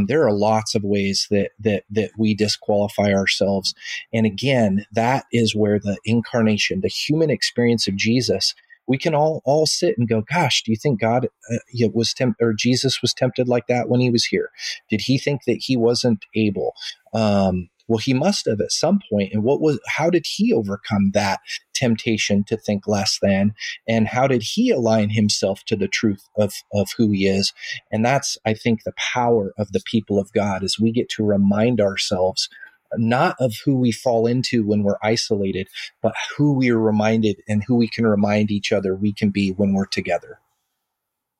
There 0.07 0.25
are 0.25 0.33
lots 0.33 0.75
of 0.75 0.83
ways 0.83 1.27
that 1.31 1.51
that 1.59 1.83
that 1.89 2.11
we 2.17 2.33
disqualify 2.33 3.13
ourselves. 3.13 3.73
And 4.13 4.25
again, 4.25 4.85
that 4.91 5.23
is 5.31 5.55
where 5.55 5.79
the 5.79 5.97
incarnation, 6.03 6.81
the 6.81 6.89
human 6.89 7.29
experience 7.29 7.87
of 7.87 7.95
Jesus, 7.95 8.55
we 8.87 8.97
can 8.97 9.15
all 9.15 9.41
all 9.45 9.65
sit 9.65 9.95
and 9.97 10.07
go, 10.07 10.21
"Gosh, 10.21 10.63
do 10.63 10.71
you 10.71 10.77
think 10.77 10.99
God 10.99 11.27
uh, 11.51 11.87
was 11.93 12.13
temp- 12.13 12.37
or 12.41 12.53
Jesus 12.53 13.01
was 13.01 13.13
tempted 13.13 13.47
like 13.47 13.67
that 13.67 13.89
when 13.89 13.99
he 13.99 14.09
was 14.09 14.25
here? 14.25 14.49
Did 14.89 15.01
he 15.01 15.17
think 15.17 15.41
that 15.45 15.61
he 15.61 15.77
wasn't 15.77 16.25
able?" 16.35 16.73
Um, 17.13 17.69
well, 17.87 17.97
he 17.97 18.13
must 18.13 18.45
have 18.45 18.61
at 18.61 18.71
some 18.71 18.99
point. 19.09 19.33
And 19.33 19.43
what 19.43 19.61
was, 19.61 19.79
how 19.87 20.09
did 20.09 20.25
he 20.25 20.53
overcome 20.53 21.11
that 21.13 21.41
temptation 21.73 22.43
to 22.45 22.57
think 22.57 22.87
less 22.87 23.19
than? 23.21 23.53
And 23.87 24.07
how 24.07 24.27
did 24.27 24.41
he 24.41 24.69
align 24.71 25.09
himself 25.09 25.63
to 25.65 25.75
the 25.75 25.87
truth 25.87 26.27
of, 26.37 26.53
of 26.73 26.89
who 26.97 27.11
he 27.11 27.27
is? 27.27 27.53
And 27.91 28.05
that's, 28.05 28.37
I 28.45 28.53
think, 28.53 28.83
the 28.83 28.93
power 28.97 29.53
of 29.57 29.71
the 29.73 29.81
people 29.85 30.17
of 30.17 30.31
God 30.33 30.63
is 30.63 30.79
we 30.79 30.91
get 30.91 31.09
to 31.09 31.25
remind 31.25 31.81
ourselves 31.81 32.47
not 32.97 33.35
of 33.39 33.55
who 33.65 33.75
we 33.75 33.91
fall 33.91 34.27
into 34.27 34.65
when 34.65 34.83
we're 34.83 34.97
isolated, 35.01 35.67
but 36.01 36.13
who 36.35 36.53
we 36.53 36.69
are 36.69 36.79
reminded 36.79 37.41
and 37.47 37.63
who 37.63 37.75
we 37.75 37.87
can 37.87 38.05
remind 38.05 38.51
each 38.51 38.71
other 38.71 38.95
we 38.95 39.13
can 39.13 39.29
be 39.29 39.51
when 39.51 39.73
we're 39.73 39.85
together. 39.85 40.39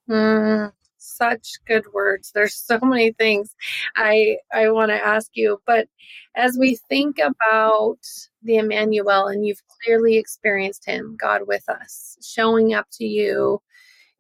Mm, 0.10 0.72
such 0.98 1.54
good 1.66 1.86
words. 1.94 2.32
There's 2.34 2.56
so 2.56 2.80
many 2.82 3.12
things 3.14 3.56
I 3.96 4.38
I 4.54 4.70
want 4.70 4.90
to 4.90 5.06
ask 5.06 5.32
you, 5.34 5.62
but 5.66 5.88
as 6.36 6.58
we 6.60 6.76
think 6.90 7.20
about 7.20 8.00
the 8.42 8.58
Emmanuel 8.58 9.28
and 9.28 9.46
you've 9.46 9.62
clearly 9.84 10.18
experienced 10.18 10.86
him, 10.86 11.16
God 11.20 11.42
with 11.48 11.68
us, 11.70 12.18
showing 12.22 12.74
up 12.74 12.88
to 12.94 13.06
you 13.06 13.62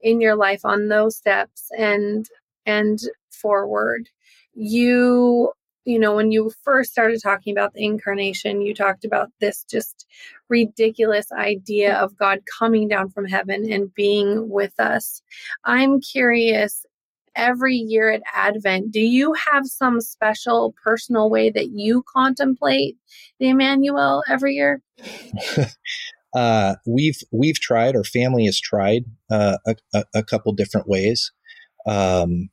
in 0.01 0.21
your 0.21 0.35
life 0.35 0.61
on 0.63 0.87
those 0.87 1.17
steps 1.17 1.69
and 1.77 2.29
and 2.65 2.99
forward. 3.31 4.09
You 4.53 5.51
you 5.85 5.99
know, 5.99 6.15
when 6.15 6.31
you 6.31 6.51
first 6.63 6.91
started 6.91 7.19
talking 7.21 7.55
about 7.55 7.73
the 7.73 7.83
incarnation, 7.83 8.61
you 8.61 8.73
talked 8.73 9.03
about 9.03 9.29
this 9.39 9.63
just 9.69 10.05
ridiculous 10.49 11.31
idea 11.31 11.95
of 11.95 12.15
God 12.15 12.39
coming 12.57 12.87
down 12.87 13.09
from 13.09 13.25
heaven 13.25 13.71
and 13.71 13.93
being 13.93 14.49
with 14.49 14.79
us. 14.79 15.21
I'm 15.65 15.99
curious 15.99 16.85
every 17.35 17.75
year 17.75 18.11
at 18.11 18.21
Advent, 18.33 18.91
do 18.91 18.99
you 18.99 19.33
have 19.33 19.65
some 19.65 20.01
special 20.01 20.73
personal 20.83 21.29
way 21.29 21.49
that 21.49 21.69
you 21.71 22.03
contemplate 22.07 22.97
the 23.39 23.49
Emmanuel 23.49 24.23
every 24.29 24.55
year? 24.55 24.81
uh, 26.35 26.75
we've 26.85 27.19
we've 27.31 27.59
tried. 27.59 27.95
Our 27.95 28.03
family 28.03 28.45
has 28.45 28.59
tried 28.59 29.05
uh, 29.31 29.57
a, 29.93 30.03
a, 30.13 30.23
couple 30.23 30.53
different 30.53 30.87
ways. 30.87 31.31
Um, 31.87 32.49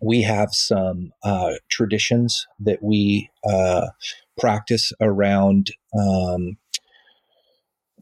we 0.00 0.22
have 0.22 0.54
some 0.54 1.12
uh, 1.22 1.52
traditions 1.68 2.46
that 2.60 2.82
we 2.82 3.30
uh, 3.48 3.88
practice 4.38 4.92
around 5.00 5.70
um, 5.98 6.56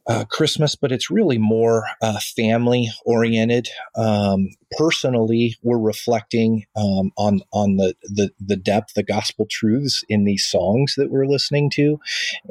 uh, 0.06 0.24
Christmas, 0.26 0.76
but 0.76 0.92
it's 0.92 1.10
really 1.10 1.38
more 1.38 1.84
uh, 2.02 2.18
family 2.36 2.90
oriented. 3.06 3.68
Um, 3.96 4.50
personally, 4.76 5.56
we're 5.62 5.78
reflecting 5.78 6.66
um, 6.76 7.10
on 7.16 7.40
on 7.52 7.76
the, 7.76 7.94
the 8.02 8.30
the 8.38 8.56
depth, 8.56 8.94
the 8.94 9.02
gospel 9.02 9.46
truths 9.50 10.04
in 10.08 10.24
these 10.24 10.44
songs 10.44 10.94
that 10.96 11.10
we're 11.10 11.26
listening 11.26 11.70
to, 11.70 11.98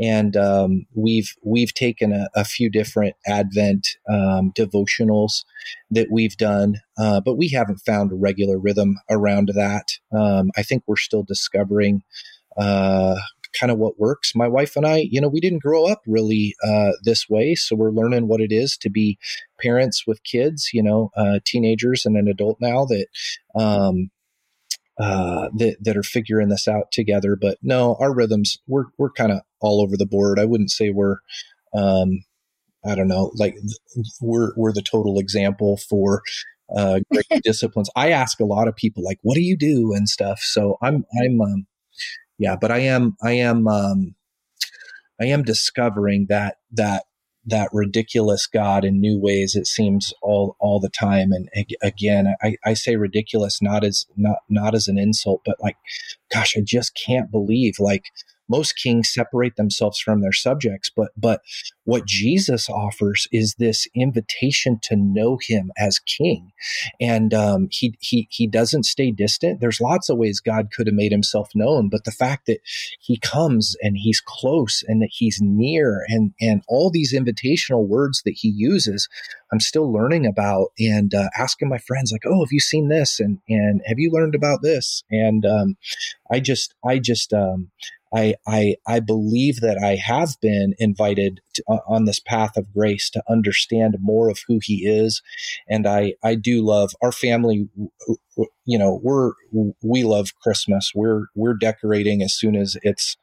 and 0.02 0.36
um, 0.36 0.86
we've 0.96 1.36
we've 1.44 1.74
taken 1.74 2.12
a, 2.12 2.28
a 2.36 2.44
few 2.44 2.70
different 2.70 3.16
Advent 3.28 3.98
um, 4.10 4.52
devotionals 4.58 5.46
that 5.92 6.08
we've 6.10 6.38
done, 6.38 6.82
uh, 6.98 7.22
but 7.22 7.36
we 7.36 7.50
haven't 7.50 7.82
found 7.86 8.12
a 8.12 8.16
regular 8.16 8.58
rhythm 8.58 8.98
around 9.10 9.52
that. 9.54 10.00
Um, 10.12 10.52
I 10.58 10.64
think 10.64 10.84
we're 10.88 10.96
still 10.96 11.24
discovering 11.24 12.02
uh, 12.58 13.16
kind 13.60 13.72
of 13.72 13.78
what 13.78 14.00
works. 14.00 14.34
My 14.36 14.48
wife 14.48 14.76
and 14.76 14.86
I, 14.86 15.08
you 15.10 15.22
know, 15.22 15.28
we 15.28 15.40
didn't 15.40 15.64
grow 15.64 15.86
up 15.86 16.02
really 16.08 16.56
uh, 16.64 16.92
this 17.04 17.30
way, 17.30 17.56
so 17.56 17.76
we're 17.76 17.92
learning 17.92 18.28
what 18.28 18.42
it 18.42 18.52
is 18.52 18.78
to 18.78 18.90
be 18.90 19.18
parents 19.62 20.06
with 20.08 20.24
kids, 20.24 20.70
you 20.74 20.84
know, 20.84 21.12
uh, 21.16 21.40
teenagers 21.46 22.06
and 22.06 22.18
an 22.18 22.28
adult 22.28 22.58
now 22.60 22.86
that. 22.86 23.08
Um, 23.56 24.10
uh, 25.00 25.50
that 25.56 25.78
that 25.82 25.98
are 25.98 26.04
figuring 26.04 26.50
this 26.50 26.68
out 26.68 26.92
together, 26.92 27.36
but 27.36 27.58
no, 27.64 27.98
our 28.00 28.14
rhythms 28.14 28.60
we're 28.68 28.86
we're 29.00 29.10
kind 29.10 29.32
of 29.32 29.40
all 29.60 29.82
over 29.82 29.98
the 29.98 30.06
board. 30.06 30.40
I 30.40 30.46
wouldn't 30.46 30.70
say 30.70 30.92
we're 30.92 31.18
um, 31.74 32.24
I 32.86 32.96
don't 32.96 33.08
know, 33.08 33.32
like 33.36 33.56
we're 34.22 34.52
we're 34.56 34.74
the 34.74 34.84
total 34.84 35.18
example 35.20 35.78
for 35.78 36.22
uh, 36.76 37.00
great 37.12 37.42
disciplines. 37.44 37.90
I 37.96 38.12
ask 38.12 38.40
a 38.40 38.46
lot 38.46 38.68
of 38.68 38.76
people 38.76 39.04
like, 39.04 39.20
"What 39.22 39.36
do 39.36 39.42
you 39.42 39.58
do?" 39.58 39.94
and 39.94 40.08
stuff. 40.08 40.40
So 40.42 40.78
I'm 40.82 41.06
I'm 41.22 41.42
um, 41.42 41.66
yeah, 42.38 42.56
but 42.60 42.72
I 42.72 42.80
am 42.80 43.16
I 43.22 43.34
am 43.34 43.68
um, 43.68 44.16
I 45.22 45.26
am 45.26 45.44
discovering 45.44 46.28
that 46.30 46.58
that 46.72 47.04
that 47.46 47.70
ridiculous 47.74 48.48
God 48.48 48.86
in 48.86 49.00
new 49.00 49.20
ways. 49.20 49.56
It 49.56 49.68
seems 49.68 50.14
all 50.22 50.56
all 50.60 50.80
the 50.80 50.90
time. 50.90 51.32
And 51.32 51.50
again, 51.82 52.36
I, 52.42 52.56
I 52.66 52.74
say 52.74 52.96
ridiculous 52.96 53.62
not 53.62 53.84
as 53.84 54.06
not 54.16 54.40
not 54.50 54.76
as 54.76 54.88
an 54.88 54.98
insult, 54.98 55.42
but 55.46 55.58
like, 55.62 55.78
gosh, 56.34 56.56
I 56.58 56.62
just 56.62 56.98
can't 57.06 57.32
believe 57.32 57.76
like 57.80 58.06
most 58.50 58.74
kings 58.74 59.12
separate 59.12 59.56
themselves 59.56 60.00
from 60.00 60.22
their 60.22 60.32
subjects 60.32 60.90
but 60.96 61.12
but 61.18 61.42
what 61.86 62.06
jesus 62.06 62.70
offers 62.70 63.28
is 63.32 63.56
this 63.56 63.88
invitation 63.96 64.80
to 64.82 64.96
know 64.96 65.38
him 65.42 65.72
as 65.78 66.00
king. 66.00 66.52
And 67.00 67.34
um, 67.34 67.68
he 67.72 67.96
he 68.00 68.28
he 68.30 68.48
doesn't 68.48 68.84
stay 68.84 69.12
distant. 69.12 69.60
There's 69.60 69.82
lots 69.82 70.10
of 70.10 70.18
ways 70.18 70.40
god 70.40 70.70
could 70.72 70.88
have 70.88 70.96
made 70.96 71.12
himself 71.12 71.50
known 71.56 71.90
but 71.90 72.04
the 72.04 72.12
fact 72.12 72.46
that 72.48 72.60
he 73.00 73.18
comes 73.18 73.76
and 73.82 73.98
he's 73.98 74.22
close 74.22 74.84
and 74.88 75.02
that 75.02 75.10
he's 75.12 75.40
near 75.42 76.06
and 76.08 76.34
and 76.42 76.62
all 76.68 76.90
these 76.90 77.14
invitational 77.14 77.88
words 77.88 78.22
that 78.26 78.36
he 78.38 78.50
uses 78.50 79.08
i'm 79.52 79.60
still 79.60 79.92
learning 79.92 80.26
about 80.26 80.68
and 80.80 81.14
uh, 81.14 81.30
asking 81.38 81.70
my 81.70 81.78
friends 81.78 82.12
like 82.12 82.24
oh 82.26 82.44
have 82.44 82.52
you 82.52 82.60
seen 82.60 82.90
this? 82.90 83.20
And 83.20 83.40
and 83.50 83.82
have 83.86 84.00
you 84.00 84.12
learned 84.12 84.36
about 84.36 84.62
this? 84.62 85.04
And 85.12 85.46
um, 85.46 85.78
i 86.32 86.40
just 86.40 86.74
i 86.86 87.00
just 87.00 87.34
um, 87.34 87.72
I, 88.14 88.36
I, 88.48 88.76
I 88.88 89.00
believe 89.00 89.62
that 89.62 89.78
I 89.78 89.96
have 89.96 90.40
been 90.42 90.76
invited 90.78 91.42
to, 91.56 91.64
on 91.88 92.06
this 92.06 92.20
path 92.20 92.56
of 92.58 92.72
grace 92.74 93.10
to 93.12 93.24
understand 93.30 93.98
more 94.00 94.30
of 94.30 94.40
who 94.48 94.60
He 94.62 94.86
is, 94.88 95.22
and 95.68 95.88
I, 95.88 96.14
I 96.24 96.36
do 96.36 96.64
love 96.64 96.94
our 97.02 97.12
family. 97.12 97.68
You 98.66 98.78
know, 98.78 99.00
we're 99.04 99.34
we 99.82 100.04
love 100.04 100.38
Christmas. 100.42 100.92
We're 100.94 101.26
we're 101.36 101.56
decorating 101.56 102.22
as 102.22 102.34
soon 102.34 102.56
as 102.56 102.78
it's 102.84 103.18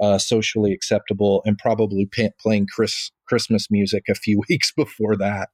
uh, 0.00 0.18
socially 0.18 0.72
acceptable, 0.72 1.42
and 1.44 1.56
probably 1.56 2.08
playing 2.40 2.66
Chris 2.74 3.10
Christmas 3.26 3.70
music 3.70 4.04
a 4.08 4.14
few 4.14 4.42
weeks 4.48 4.72
before 4.72 5.16
that. 5.16 5.50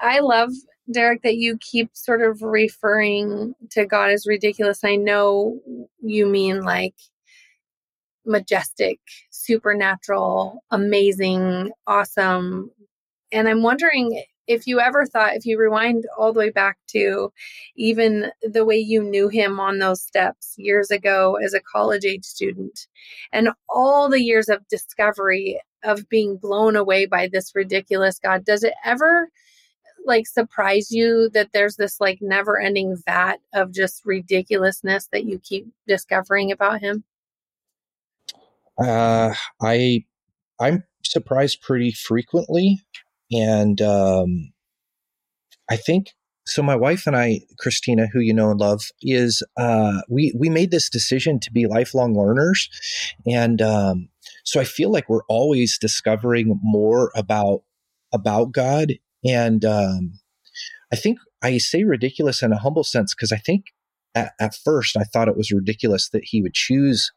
I 0.00 0.20
love 0.20 0.50
Derek, 0.92 1.22
that 1.22 1.36
you 1.36 1.58
keep 1.58 1.90
sort 1.92 2.22
of 2.22 2.42
referring 2.42 3.54
to 3.70 3.84
God 3.84 4.10
as 4.10 4.26
ridiculous. 4.26 4.84
I 4.84 4.96
know 4.96 5.60
you 6.00 6.26
mean 6.26 6.62
like 6.62 6.94
majestic, 8.28 9.00
supernatural, 9.30 10.62
amazing, 10.70 11.70
awesome. 11.86 12.70
And 13.32 13.48
I'm 13.48 13.62
wondering 13.62 14.22
if 14.46 14.66
you 14.66 14.80
ever 14.80 15.04
thought, 15.04 15.34
if 15.34 15.44
you 15.44 15.58
rewind 15.58 16.04
all 16.16 16.32
the 16.32 16.38
way 16.38 16.50
back 16.50 16.78
to 16.88 17.30
even 17.76 18.30
the 18.42 18.64
way 18.64 18.78
you 18.78 19.02
knew 19.02 19.28
him 19.28 19.60
on 19.60 19.78
those 19.78 20.02
steps 20.02 20.54
years 20.56 20.90
ago 20.90 21.36
as 21.44 21.52
a 21.52 21.60
college 21.60 22.04
age 22.04 22.24
student, 22.24 22.86
and 23.32 23.50
all 23.68 24.08
the 24.08 24.22
years 24.22 24.48
of 24.48 24.66
discovery 24.68 25.60
of 25.84 26.08
being 26.08 26.38
blown 26.38 26.76
away 26.76 27.06
by 27.06 27.28
this 27.30 27.52
ridiculous 27.54 28.18
God, 28.18 28.44
does 28.44 28.64
it 28.64 28.74
ever 28.84 29.28
like 30.06 30.26
surprise 30.26 30.90
you 30.90 31.28
that 31.34 31.50
there's 31.52 31.76
this 31.76 32.00
like 32.00 32.18
never 32.22 32.58
ending 32.58 32.96
vat 33.06 33.36
of 33.52 33.72
just 33.72 34.02
ridiculousness 34.06 35.08
that 35.12 35.24
you 35.24 35.38
keep 35.40 35.66
discovering 35.86 36.50
about 36.50 36.80
him? 36.80 37.04
Uh, 38.82 39.34
I 39.60 40.04
I'm 40.60 40.84
surprised 41.04 41.62
pretty 41.62 41.92
frequently, 41.92 42.80
and 43.32 43.80
um, 43.80 44.52
I 45.70 45.76
think 45.76 46.10
so. 46.46 46.62
My 46.62 46.76
wife 46.76 47.06
and 47.06 47.16
I, 47.16 47.40
Christina, 47.58 48.06
who 48.12 48.20
you 48.20 48.32
know 48.32 48.50
and 48.50 48.60
love, 48.60 48.84
is 49.02 49.42
uh, 49.56 50.02
we 50.08 50.32
we 50.38 50.48
made 50.48 50.70
this 50.70 50.88
decision 50.88 51.40
to 51.40 51.52
be 51.52 51.66
lifelong 51.66 52.16
learners, 52.16 52.68
and 53.26 53.60
um, 53.60 54.08
so 54.44 54.60
I 54.60 54.64
feel 54.64 54.90
like 54.90 55.08
we're 55.08 55.24
always 55.28 55.78
discovering 55.78 56.58
more 56.62 57.12
about 57.16 57.62
about 58.12 58.52
God, 58.52 58.92
and 59.24 59.64
um, 59.64 60.20
I 60.92 60.96
think 60.96 61.18
I 61.42 61.58
say 61.58 61.84
ridiculous 61.84 62.42
in 62.42 62.52
a 62.52 62.58
humble 62.58 62.84
sense 62.84 63.14
because 63.14 63.32
I 63.32 63.38
think 63.38 63.66
at, 64.14 64.32
at 64.40 64.54
first 64.54 64.96
I 64.96 65.04
thought 65.04 65.28
it 65.28 65.36
was 65.36 65.50
ridiculous 65.50 66.10
that 66.10 66.24
He 66.24 66.42
would 66.42 66.54
choose 66.54 67.10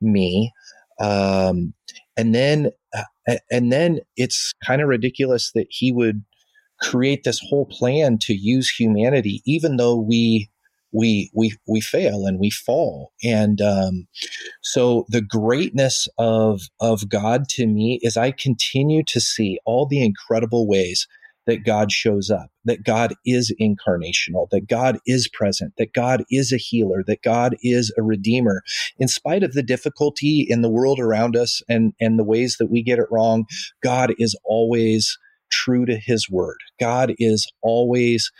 me 0.00 0.52
um, 1.02 1.74
and 2.16 2.34
then 2.34 2.70
uh, 2.96 3.36
and 3.50 3.72
then 3.72 4.00
it's 4.16 4.52
kind 4.64 4.80
of 4.80 4.88
ridiculous 4.88 5.52
that 5.54 5.66
he 5.68 5.92
would 5.92 6.24
create 6.80 7.24
this 7.24 7.40
whole 7.48 7.66
plan 7.66 8.18
to 8.18 8.34
use 8.34 8.70
humanity, 8.70 9.42
even 9.44 9.76
though 9.76 9.96
we 9.96 10.48
we 10.92 11.30
we 11.34 11.54
we 11.66 11.80
fail 11.80 12.26
and 12.26 12.38
we 12.38 12.50
fall. 12.50 13.12
And 13.24 13.60
um, 13.60 14.06
so 14.62 15.06
the 15.08 15.22
greatness 15.22 16.06
of 16.18 16.62
of 16.80 17.08
god 17.08 17.48
to 17.48 17.66
me 17.66 17.98
is 18.02 18.16
i 18.16 18.30
continue 18.30 19.02
to 19.04 19.20
see 19.20 19.58
all 19.64 19.86
the 19.86 20.02
incredible 20.04 20.68
ways 20.68 21.06
that 21.46 21.64
God 21.64 21.90
shows 21.90 22.30
up, 22.30 22.50
that 22.64 22.84
God 22.84 23.14
is 23.26 23.54
incarnational, 23.60 24.48
that 24.50 24.68
God 24.68 24.98
is 25.06 25.28
present, 25.28 25.74
that 25.78 25.92
God 25.92 26.24
is 26.30 26.52
a 26.52 26.56
healer, 26.56 27.02
that 27.06 27.22
God 27.22 27.56
is 27.62 27.92
a 27.98 28.02
redeemer. 28.02 28.62
In 28.98 29.08
spite 29.08 29.42
of 29.42 29.52
the 29.52 29.62
difficulty 29.62 30.46
in 30.48 30.62
the 30.62 30.70
world 30.70 31.00
around 31.00 31.36
us 31.36 31.62
and, 31.68 31.92
and 32.00 32.18
the 32.18 32.24
ways 32.24 32.56
that 32.58 32.70
we 32.70 32.82
get 32.82 32.98
it 32.98 33.10
wrong, 33.10 33.44
God 33.82 34.14
is 34.18 34.38
always 34.44 35.18
true 35.50 35.84
to 35.86 35.96
his 35.96 36.30
word. 36.30 36.58
God 36.80 37.14
is 37.18 37.46
always 37.62 38.30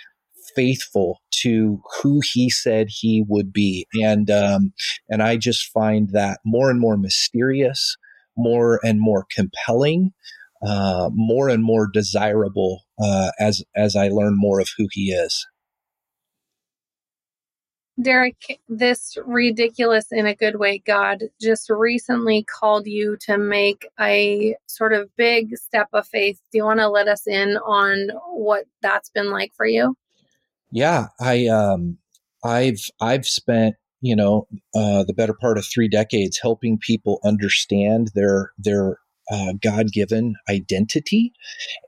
faithful 0.54 1.20
to 1.30 1.80
who 2.02 2.20
he 2.32 2.50
said 2.50 2.86
he 2.88 3.24
would 3.26 3.52
be. 3.52 3.86
And, 3.94 4.30
um, 4.30 4.72
and 5.08 5.22
I 5.22 5.36
just 5.36 5.70
find 5.72 6.10
that 6.12 6.40
more 6.44 6.70
and 6.70 6.80
more 6.80 6.96
mysterious, 6.96 7.96
more 8.36 8.80
and 8.84 9.00
more 9.00 9.26
compelling 9.34 10.12
uh, 10.62 11.10
more 11.12 11.48
and 11.48 11.62
more 11.64 11.88
desirable 11.92 12.82
uh, 13.02 13.30
as 13.38 13.62
as 13.74 13.96
I 13.96 14.08
learn 14.08 14.34
more 14.36 14.60
of 14.60 14.68
who 14.76 14.88
he 14.92 15.12
is. 15.12 15.46
Derek, 18.00 18.60
this 18.68 19.18
ridiculous 19.26 20.12
in 20.12 20.26
a 20.26 20.34
good 20.34 20.56
way 20.56 20.78
God 20.78 21.24
just 21.40 21.68
recently 21.68 22.42
called 22.42 22.86
you 22.86 23.16
to 23.26 23.36
make 23.36 23.86
a 24.00 24.56
sort 24.66 24.94
of 24.94 25.14
big 25.16 25.56
step 25.58 25.88
of 25.92 26.06
faith. 26.06 26.40
Do 26.50 26.58
you 26.58 26.64
want 26.64 26.80
to 26.80 26.88
let 26.88 27.06
us 27.06 27.26
in 27.26 27.58
on 27.58 28.08
what 28.30 28.64
that's 28.80 29.10
been 29.10 29.30
like 29.30 29.52
for 29.54 29.66
you? 29.66 29.94
Yeah, 30.70 31.08
I 31.20 31.46
um 31.48 31.98
I've 32.42 32.80
I've 33.00 33.26
spent 33.26 33.76
you 34.00 34.16
know 34.16 34.48
uh, 34.74 35.04
the 35.04 35.14
better 35.14 35.34
part 35.34 35.58
of 35.58 35.66
three 35.66 35.88
decades 35.88 36.40
helping 36.40 36.78
people 36.78 37.20
understand 37.24 38.10
their 38.14 38.52
their 38.58 38.96
uh, 39.30 39.52
God 39.62 39.92
given 39.92 40.34
identity, 40.48 41.32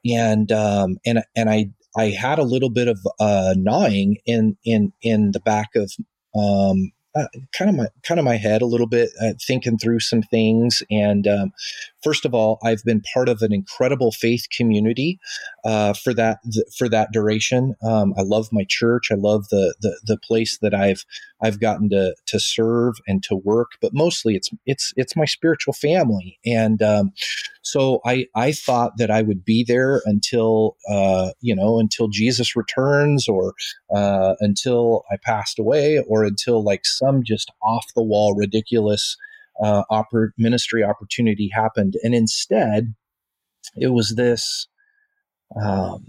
and 0.05 0.51
um, 0.53 0.99
and 1.07 1.23
and 1.37 1.51
I 1.51 1.71
I 1.97 2.07
had 2.07 2.39
a 2.39 2.45
little 2.45 2.71
bit 2.71 2.89
of 2.89 2.99
uh, 3.21 3.55
gnawing 3.57 4.19
in 4.27 4.57
in 4.65 4.93
in 5.03 5.33
the 5.33 5.41
back 5.41 5.71
of 5.77 5.93
um, 6.37 6.93
uh, 7.17 7.27
kind 7.57 7.71
of 7.71 7.77
my 7.77 7.87
kind 8.03 8.19
of 8.19 8.25
my 8.25 8.37
head 8.37 8.61
a 8.61 8.67
little 8.67 8.89
bit, 8.89 9.11
uh, 9.23 9.35
thinking 9.47 9.79
through 9.79 10.01
some 10.01 10.23
things. 10.23 10.83
And 10.91 11.29
um, 11.29 11.53
first 12.03 12.25
of 12.25 12.35
all, 12.35 12.59
I've 12.65 12.83
been 12.85 13.03
part 13.15 13.29
of 13.29 13.41
an 13.43 13.53
incredible 13.53 14.11
faith 14.11 14.47
community 14.51 15.21
uh, 15.65 15.93
for 15.93 16.13
that 16.15 16.39
th- 16.53 16.67
for 16.77 16.89
that 16.89 17.13
duration. 17.13 17.75
Um, 17.85 18.15
I 18.19 18.23
love 18.23 18.49
my 18.51 18.65
church. 18.69 19.13
I 19.13 19.15
love 19.15 19.49
the, 19.51 19.75
the 19.81 20.01
the 20.05 20.19
place 20.19 20.59
that 20.61 20.75
I've 20.75 21.05
I've 21.45 21.61
gotten 21.61 21.91
to 21.91 22.17
to 22.27 22.41
serve 22.41 22.95
and 23.07 23.23
to 23.25 23.37
work. 23.37 23.73
But 23.83 23.93
mostly, 23.93 24.35
it's 24.35 24.49
it's 24.65 24.95
it's 24.97 25.15
my 25.15 25.27
spiritual 25.27 25.75
family. 25.75 26.39
And 26.47 26.81
um, 26.83 27.13
so 27.63 28.01
I 28.07 28.27
I 28.35 28.53
thought 28.53 28.97
that 28.97 29.11
I 29.11 29.21
would 29.21 29.45
be 29.45 29.63
there 29.63 30.01
until 30.07 30.77
uh, 30.91 31.33
you 31.43 31.55
know 31.55 31.79
until 31.79 32.09
Jesus 32.09 32.57
returns 32.57 33.29
or 33.29 33.53
uh, 33.95 34.35
until 34.41 35.05
I 35.13 35.17
passed 35.23 35.59
away 35.59 35.99
or 36.09 36.25
until 36.25 36.65
like 36.65 36.87
some 36.87 37.23
just 37.23 37.53
off 37.63 37.85
the 37.95 38.03
wall 38.03 38.35
ridiculous 38.35 39.17
uh, 39.63 39.83
oppor- 39.91 40.31
ministry 40.39 40.83
opportunity 40.83 41.51
happened, 41.53 41.95
and 42.03 42.15
instead 42.15 42.95
it 43.77 43.89
was 43.89 44.15
this 44.17 44.67
um, 45.61 46.07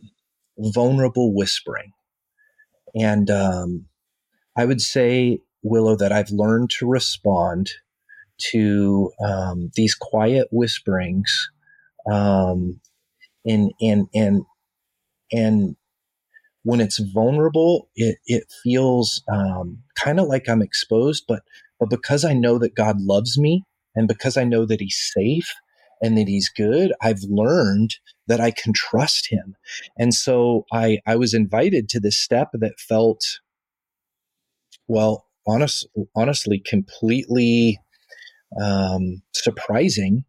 vulnerable 0.58 1.34
whispering, 1.36 1.92
and 2.96 3.30
um, 3.30 3.88
I 4.58 4.66
would 4.66 4.82
say 4.82 5.42
Willow 5.64 5.96
that 5.98 6.12
I've 6.12 6.32
learned 6.32 6.70
to 6.80 6.88
respond 6.88 7.72
to 8.52 9.12
um, 9.26 9.72
these 9.76 9.96
quiet 9.96 10.48
whisperings 10.52 11.50
um, 12.12 12.80
and 13.46 13.72
and 13.82 14.08
and 14.14 14.44
and 15.32 15.76
when 16.64 16.82
it's 16.82 17.00
vulnerable 17.00 17.90
it 17.96 18.18
it 18.26 18.44
feels 18.64 19.24
um, 19.32 19.80
kind 19.96 20.20
of 20.20 20.28
like 20.28 20.50
i'm 20.50 20.62
exposed 20.62 21.26
but 21.28 21.44
but 21.80 21.90
because 21.90 22.26
i 22.26 22.34
know 22.34 22.58
that 22.58 22.76
god 22.76 23.00
loves 23.02 23.38
me 23.38 23.64
and 23.96 24.08
because 24.08 24.38
i 24.38 24.44
know 24.44 24.66
that 24.66 24.82
he's 24.82 25.12
safe 25.16 25.54
and 26.02 26.18
that 26.18 26.28
he's 26.28 26.50
good 26.50 26.94
i've 27.02 27.24
learned 27.30 27.96
that 28.28 28.42
i 28.42 28.52
can 28.52 28.74
trust 28.74 29.30
him. 29.30 29.56
And 29.98 30.14
so 30.14 30.66
i 30.74 31.00
i 31.08 31.16
was 31.16 31.34
invited 31.34 31.88
to 31.90 32.00
this 32.00 32.20
step 32.20 32.50
that 32.54 32.80
felt 32.80 33.40
well 34.88 35.26
honest 35.48 35.88
honestly 36.16 36.62
completely 36.66 37.80
um, 38.62 39.22
surprising. 39.34 40.26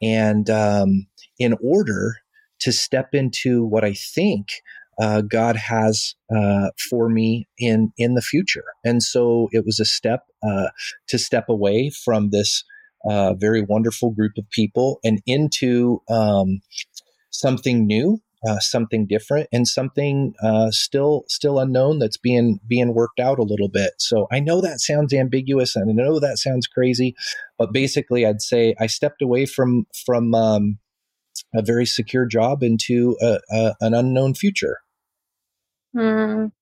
And 0.00 0.48
um, 0.50 1.06
in 1.38 1.56
order 1.62 2.16
to 2.60 2.72
step 2.72 3.14
into 3.14 3.64
what 3.64 3.84
I 3.84 3.94
think 3.94 4.48
uh, 5.00 5.20
God 5.20 5.56
has 5.56 6.14
uh, 6.34 6.70
for 6.90 7.08
me 7.08 7.48
in 7.58 7.92
in 7.96 8.14
the 8.14 8.22
future, 8.22 8.64
and 8.84 9.00
so 9.02 9.48
it 9.52 9.64
was 9.64 9.78
a 9.78 9.84
step 9.84 10.24
uh, 10.42 10.68
to 11.08 11.18
step 11.18 11.48
away 11.48 11.90
from 12.04 12.30
this 12.30 12.64
uh, 13.08 13.34
very 13.34 13.62
wonderful 13.62 14.10
group 14.10 14.32
of 14.36 14.50
people 14.50 14.98
and 15.04 15.22
into 15.24 16.02
um, 16.08 16.60
something 17.30 17.86
new 17.86 18.20
uh, 18.46 18.58
something 18.60 19.06
different 19.06 19.48
and 19.52 19.66
something 19.66 20.34
uh, 20.42 20.70
still 20.70 21.24
still 21.28 21.58
unknown 21.58 21.98
that's 21.98 22.16
being 22.16 22.60
being 22.66 22.94
worked 22.94 23.20
out 23.20 23.38
a 23.38 23.44
little 23.44 23.68
bit. 23.68 23.92
So 23.98 24.26
I 24.30 24.40
know 24.40 24.60
that 24.60 24.80
sounds 24.80 25.12
ambiguous 25.12 25.76
and 25.76 25.90
I 25.90 25.92
know 25.92 26.20
that 26.20 26.38
sounds 26.38 26.66
crazy, 26.66 27.14
but 27.58 27.72
basically 27.72 28.26
I'd 28.26 28.42
say 28.42 28.74
I 28.78 28.86
stepped 28.86 29.22
away 29.22 29.46
from 29.46 29.86
from 30.06 30.34
um, 30.34 30.78
a 31.54 31.62
very 31.62 31.86
secure 31.86 32.26
job 32.26 32.62
into 32.62 33.16
a, 33.20 33.38
a, 33.50 33.74
an 33.80 33.94
unknown 33.94 34.34
future. 34.34 34.80
Mm. 35.96 36.52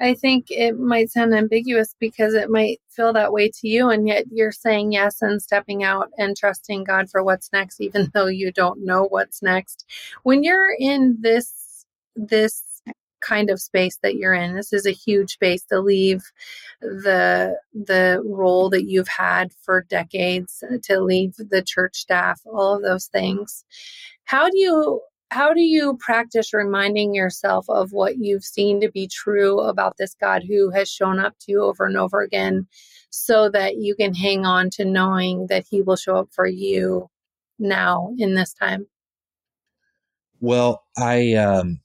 I 0.00 0.14
think 0.14 0.46
it 0.50 0.78
might 0.78 1.10
sound 1.10 1.34
ambiguous 1.34 1.94
because 1.98 2.34
it 2.34 2.50
might 2.50 2.80
feel 2.88 3.12
that 3.14 3.32
way 3.32 3.48
to 3.48 3.68
you, 3.68 3.90
and 3.90 4.06
yet 4.06 4.26
you're 4.30 4.52
saying 4.52 4.92
yes 4.92 5.22
and 5.22 5.42
stepping 5.42 5.82
out 5.82 6.10
and 6.18 6.36
trusting 6.36 6.84
God 6.84 7.10
for 7.10 7.22
what's 7.22 7.52
next, 7.52 7.80
even 7.80 8.10
though 8.14 8.26
you 8.26 8.52
don't 8.52 8.84
know 8.84 9.04
what's 9.04 9.42
next. 9.42 9.84
When 10.22 10.44
you're 10.44 10.74
in 10.78 11.18
this 11.20 11.84
this 12.14 12.62
kind 13.20 13.50
of 13.50 13.60
space 13.60 13.98
that 14.02 14.14
you're 14.14 14.34
in, 14.34 14.54
this 14.54 14.72
is 14.72 14.86
a 14.86 14.92
huge 14.92 15.32
space 15.32 15.64
to 15.64 15.80
leave 15.80 16.22
the 16.80 17.56
the 17.74 18.22
role 18.24 18.70
that 18.70 18.84
you've 18.84 19.08
had 19.08 19.52
for 19.62 19.82
decades, 19.82 20.62
to 20.84 21.00
leave 21.00 21.34
the 21.36 21.62
church 21.62 21.96
staff, 21.96 22.40
all 22.46 22.76
of 22.76 22.82
those 22.82 23.06
things. 23.06 23.64
How 24.24 24.48
do 24.48 24.58
you 24.58 25.00
how 25.30 25.52
do 25.52 25.60
you 25.60 25.96
practice 26.00 26.54
reminding 26.54 27.14
yourself 27.14 27.66
of 27.68 27.92
what 27.92 28.16
you've 28.18 28.44
seen 28.44 28.80
to 28.80 28.90
be 28.90 29.08
true 29.08 29.60
about 29.60 29.96
this 29.98 30.14
God 30.20 30.42
who 30.48 30.70
has 30.70 30.90
shown 30.90 31.18
up 31.18 31.34
to 31.40 31.52
you 31.52 31.62
over 31.62 31.84
and 31.84 31.96
over 31.96 32.22
again 32.22 32.66
so 33.10 33.50
that 33.50 33.76
you 33.76 33.94
can 33.94 34.14
hang 34.14 34.46
on 34.46 34.70
to 34.70 34.84
knowing 34.84 35.46
that 35.48 35.66
he 35.68 35.82
will 35.82 35.96
show 35.96 36.16
up 36.16 36.28
for 36.32 36.46
you 36.46 37.08
now 37.58 38.14
in 38.18 38.34
this 38.34 38.54
time? 38.54 38.86
Well, 40.40 40.84
I 40.96 41.34
um 41.34 41.80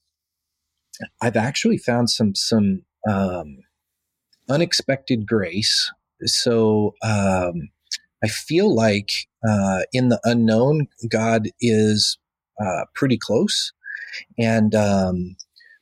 I've 1.22 1.38
actually 1.38 1.78
found 1.78 2.10
some 2.10 2.36
some 2.36 2.84
um 3.08 3.58
unexpected 4.50 5.28
grace. 5.28 5.92
So 6.26 6.96
um 7.04 7.70
I 8.24 8.30
feel 8.30 8.74
like 8.74 9.12
uh, 9.46 9.82
in 9.92 10.08
the 10.08 10.20
unknown, 10.24 10.88
God 11.10 11.50
is 11.60 12.18
uh, 12.60 12.86
pretty 12.96 13.18
close. 13.18 13.72
And, 14.38 14.76
um, 14.76 15.36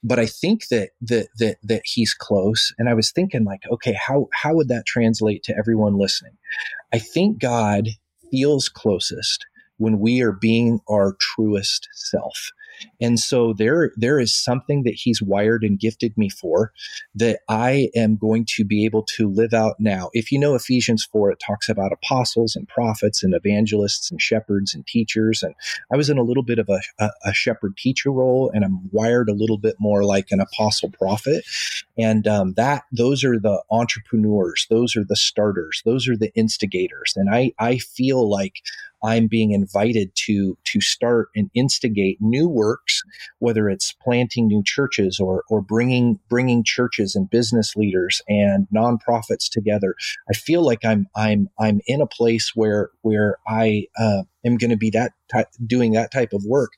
but 0.04 0.20
I 0.20 0.26
think 0.26 0.68
that, 0.70 0.92
that, 1.02 1.28
that, 1.38 1.58
that 1.64 1.82
he's 1.86 2.14
close. 2.14 2.74
And 2.78 2.90
I 2.90 2.94
was 2.94 3.12
thinking 3.12 3.44
like, 3.44 3.62
okay, 3.72 3.94
how, 3.94 4.28
how 4.34 4.56
would 4.56 4.68
that 4.70 4.86
translate 4.86 5.44
to 5.44 5.56
everyone 5.58 5.98
listening? 5.98 6.38
I 6.94 7.00
think 7.00 7.40
God 7.40 7.90
feels 8.32 8.70
closest 8.70 9.46
when 9.78 10.00
we 10.00 10.22
are 10.22 10.32
being 10.32 10.80
our 10.90 11.16
truest 11.20 11.88
self. 11.94 12.52
And 13.00 13.20
so 13.20 13.54
there, 13.54 13.92
there 13.96 14.20
is 14.20 14.34
something 14.34 14.84
that 14.84 14.96
he's 14.96 15.22
wired 15.22 15.64
and 15.64 15.80
gifted 15.80 16.18
me 16.18 16.30
for 16.30 16.72
that 17.16 17.40
I 17.50 17.90
am 17.96 18.18
going 18.18 18.46
to 18.56 18.66
be 18.66 18.86
able 18.86 19.04
to 19.18 19.30
live 19.30 19.54
out 19.54 19.76
now. 19.80 20.10
If 20.14 20.32
you 20.32 20.40
know 20.40 20.56
Ephesians 20.56 21.06
4, 21.12 21.32
it 21.32 21.40
talks 21.46 21.70
about 21.70 21.92
apostles 21.92 22.56
and 22.56 22.68
prophets 22.68 23.24
and 23.24 23.34
evangelists 23.34 24.12
and 24.12 24.22
shepherds 24.22 24.74
and 24.74 24.86
teachers. 24.86 25.44
And 25.44 25.56
I 25.92 25.98
was 25.98 26.10
in 26.10 26.18
a 26.18 26.24
little 26.24 26.44
bit 26.44 26.60
of 26.60 26.70
a, 26.70 26.82
a, 27.00 27.10
a 27.26 27.34
shepherd 27.34 27.78
teacher 27.78 28.12
role, 28.12 28.52
and 28.54 28.64
I'm 28.64 28.90
wired 28.92 29.30
a 29.30 29.34
little 29.34 29.58
bit 29.58 29.76
more 29.80 30.04
like 30.04 30.32
an 30.32 30.40
apostle 30.40 30.90
prophet. 30.90 31.44
And 31.98 32.28
um, 32.28 32.54
that 32.54 32.84
those 32.92 33.24
are 33.24 33.40
the 33.40 33.62
entrepreneurs, 33.72 34.68
those 34.70 34.96
are 34.96 35.04
the 35.04 35.16
starters, 35.16 35.82
those 35.86 36.08
are 36.08 36.18
the 36.18 36.34
instigators. 36.36 37.14
And 37.16 37.34
I, 37.34 37.54
I 37.60 37.78
feel 37.78 38.30
like 38.30 38.62
I'm 39.04 39.28
being 39.28 39.52
invited 39.52 40.12
to 40.28 40.58
to 40.66 40.82
start 40.82 41.30
and 41.36 41.50
instigate 41.54 42.18
new 42.22 42.48
works, 42.48 43.02
whether 43.40 43.70
it's 43.70 43.92
planting 43.92 44.48
new 44.48 44.64
churches 44.64 45.20
or 45.20 45.44
or 45.50 45.62
bringing 45.62 46.20
bringing 46.30 46.64
churches 46.64 47.16
and 47.16 47.30
business 47.30 47.76
leaders 47.76 48.22
and 48.28 48.68
nonprofits 48.74 49.50
together. 49.50 49.96
I 50.30 50.34
feel 50.34 50.64
like 50.64 50.86
I'm 50.86 51.08
I'm 51.16 51.50
I'm 51.60 51.82
in 51.88 52.02
a 52.02 52.08
place 52.08 52.52
where 52.56 52.90
where 53.02 53.38
I 53.48 53.88
uh, 53.98 54.24
am 54.46 54.58
going 54.58 54.72
to 54.72 54.78
be 54.78 54.92
that 54.92 55.14
ty- 55.32 55.46
doing 55.66 55.94
that 55.94 56.12
type 56.12 56.34
of 56.34 56.44
work, 56.46 56.72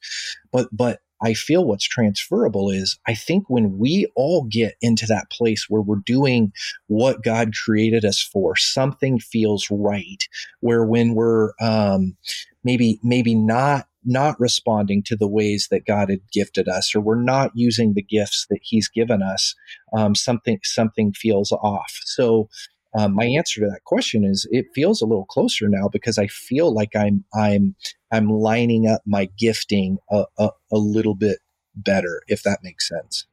but 0.51 0.67
but 0.71 0.99
I 1.23 1.33
feel 1.33 1.65
what's 1.65 1.87
transferable 1.87 2.69
is 2.69 2.99
I 3.07 3.13
think 3.15 3.49
when 3.49 3.77
we 3.77 4.07
all 4.15 4.43
get 4.43 4.75
into 4.81 5.05
that 5.07 5.29
place 5.31 5.67
where 5.69 5.81
we're 5.81 6.01
doing 6.05 6.51
what 6.87 7.23
God 7.23 7.53
created 7.53 8.03
us 8.03 8.21
for, 8.21 8.55
something 8.55 9.19
feels 9.19 9.67
right. 9.71 10.23
Where 10.59 10.85
when 10.85 11.15
we're 11.15 11.51
um, 11.61 12.17
maybe 12.63 12.99
maybe 13.03 13.35
not 13.35 13.87
not 14.05 14.37
responding 14.39 15.01
to 15.01 15.15
the 15.15 15.27
ways 15.27 15.69
that 15.71 15.85
God 15.85 16.09
had 16.09 16.19
gifted 16.31 16.67
us, 16.67 16.93
or 16.93 16.99
we're 16.99 17.15
not 17.15 17.51
using 17.55 17.93
the 17.93 18.03
gifts 18.03 18.45
that 18.49 18.59
He's 18.61 18.89
given 18.89 19.21
us, 19.21 19.55
um, 19.93 20.15
something 20.15 20.59
something 20.63 21.13
feels 21.13 21.51
off. 21.51 21.99
So 22.03 22.49
um, 22.95 23.15
my 23.15 23.25
answer 23.25 23.61
to 23.61 23.67
that 23.67 23.85
question 23.85 24.23
is 24.23 24.47
it 24.51 24.65
feels 24.75 25.01
a 25.01 25.05
little 25.05 25.25
closer 25.25 25.67
now 25.67 25.87
because 25.91 26.17
I 26.17 26.27
feel 26.27 26.73
like 26.73 26.95
I'm 26.95 27.23
I'm 27.33 27.75
I'm 28.13 28.29
lining 28.29 28.87
up 28.87 29.01
my 29.05 29.27
gifting 29.37 29.97
a, 30.11 30.25
a, 30.37 30.49
a 30.71 30.77
little 30.77 31.15
bit 31.15 31.39
better, 31.75 32.21
if 32.27 32.43
that 32.43 32.59
makes 32.61 32.87
sense. 32.87 33.25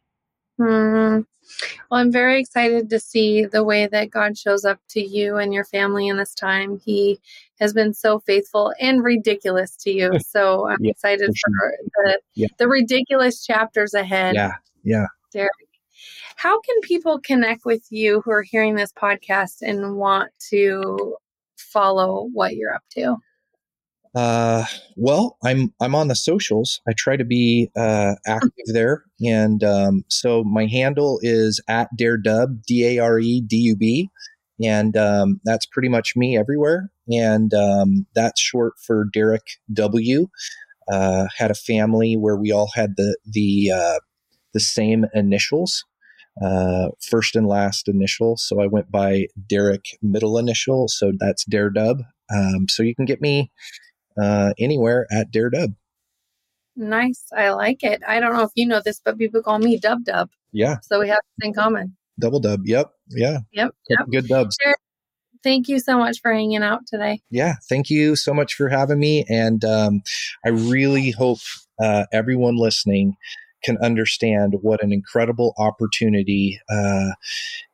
Mm. 0.58 1.26
Well, 1.90 2.00
I'm 2.00 2.10
very 2.10 2.40
excited 2.40 2.88
to 2.88 2.98
see 2.98 3.44
the 3.44 3.62
way 3.62 3.86
that 3.88 4.10
God 4.10 4.38
shows 4.38 4.64
up 4.64 4.78
to 4.90 5.00
you 5.00 5.36
and 5.36 5.52
your 5.52 5.64
family 5.64 6.08
in 6.08 6.16
this 6.16 6.34
time. 6.34 6.78
He 6.78 7.20
has 7.60 7.74
been 7.74 7.92
so 7.92 8.20
faithful 8.20 8.72
and 8.80 9.04
ridiculous 9.04 9.76
to 9.76 9.90
you. 9.90 10.12
So 10.30 10.68
I'm 10.68 10.78
yeah, 10.80 10.92
excited 10.92 11.28
for, 11.28 11.34
sure. 11.34 11.74
the, 11.96 12.20
yeah. 12.34 12.46
the 12.58 12.68
ridiculous 12.68 13.44
chapters 13.44 13.94
ahead. 13.94 14.34
Yeah, 14.34 14.52
yeah. 14.84 15.06
Derek. 15.32 15.50
How 16.36 16.58
can 16.60 16.80
people 16.82 17.18
connect 17.18 17.66
with 17.66 17.84
you 17.90 18.22
who 18.24 18.30
are 18.30 18.42
hearing 18.42 18.76
this 18.76 18.92
podcast 18.92 19.56
and 19.60 19.96
want 19.96 20.30
to 20.50 21.16
follow 21.56 22.28
what 22.32 22.56
you're 22.56 22.72
up 22.72 22.84
to? 22.92 23.16
Uh, 24.14 24.64
well, 24.96 25.36
I'm 25.44 25.72
I'm 25.80 25.94
on 25.94 26.08
the 26.08 26.16
socials. 26.16 26.80
I 26.88 26.92
try 26.96 27.16
to 27.16 27.24
be 27.24 27.70
uh, 27.76 28.14
active 28.26 28.66
there, 28.72 29.04
and 29.24 29.62
um, 29.62 30.04
so 30.08 30.42
my 30.42 30.66
handle 30.66 31.20
is 31.22 31.60
at 31.68 31.88
daredub 31.98 32.64
d 32.66 32.84
a 32.86 32.98
r 32.98 33.20
e 33.20 33.40
d 33.40 33.56
u 33.56 33.76
b, 33.76 34.08
and 34.62 34.96
um, 34.96 35.40
that's 35.44 35.66
pretty 35.66 35.88
much 35.88 36.14
me 36.16 36.36
everywhere. 36.36 36.90
And 37.12 37.54
um, 37.54 38.06
that's 38.14 38.40
short 38.40 38.74
for 38.84 39.06
Derek 39.12 39.46
W. 39.72 40.26
Uh, 40.92 41.26
had 41.36 41.50
a 41.52 41.54
family 41.54 42.16
where 42.16 42.36
we 42.36 42.52
all 42.52 42.70
had 42.74 42.96
the 42.96 43.16
the 43.24 43.72
uh, 43.74 44.00
the 44.54 44.60
same 44.60 45.06
initials, 45.14 45.84
uh, 46.42 46.88
first 47.10 47.36
and 47.36 47.46
last 47.46 47.88
initial. 47.88 48.36
So 48.36 48.60
I 48.60 48.66
went 48.66 48.90
by 48.90 49.26
Derek 49.48 49.84
middle 50.02 50.38
initial. 50.38 50.88
So 50.88 51.12
that's 51.18 51.44
Daredub. 51.44 52.00
Um, 52.34 52.68
so 52.68 52.82
you 52.82 52.94
can 52.94 53.06
get 53.06 53.20
me 53.20 53.50
uh, 54.20 54.52
anywhere 54.58 55.06
at 55.10 55.30
Dare 55.30 55.50
Dub. 55.50 55.72
Nice. 56.76 57.26
I 57.36 57.50
like 57.50 57.82
it. 57.82 58.02
I 58.06 58.20
don't 58.20 58.32
know 58.32 58.42
if 58.42 58.52
you 58.54 58.66
know 58.66 58.80
this, 58.84 59.00
but 59.04 59.18
people 59.18 59.42
call 59.42 59.58
me 59.58 59.78
Dub 59.78 60.04
Dub. 60.04 60.30
Yeah. 60.52 60.78
So 60.82 61.00
we 61.00 61.08
have 61.08 61.20
this 61.38 61.48
in 61.48 61.54
common. 61.54 61.96
Double 62.18 62.40
Dub. 62.40 62.62
Yep. 62.64 62.90
Yeah. 63.08 63.38
Yep. 63.52 63.74
yep. 63.88 63.98
Good 64.10 64.28
dubs. 64.28 64.56
Thank 65.42 65.68
you 65.68 65.78
so 65.78 65.96
much 65.98 66.20
for 66.20 66.32
hanging 66.32 66.62
out 66.62 66.86
today. 66.86 67.20
Yeah. 67.30 67.54
Thank 67.68 67.88
you 67.88 68.14
so 68.14 68.34
much 68.34 68.54
for 68.54 68.68
having 68.68 68.98
me. 68.98 69.24
And 69.28 69.64
um, 69.64 70.02
I 70.44 70.50
really 70.50 71.12
hope 71.12 71.38
uh, 71.82 72.04
everyone 72.12 72.56
listening 72.56 73.16
can 73.64 73.78
understand 73.78 74.54
what 74.60 74.82
an 74.82 74.92
incredible 74.92 75.54
opportunity 75.58 76.60
uh, 76.70 77.10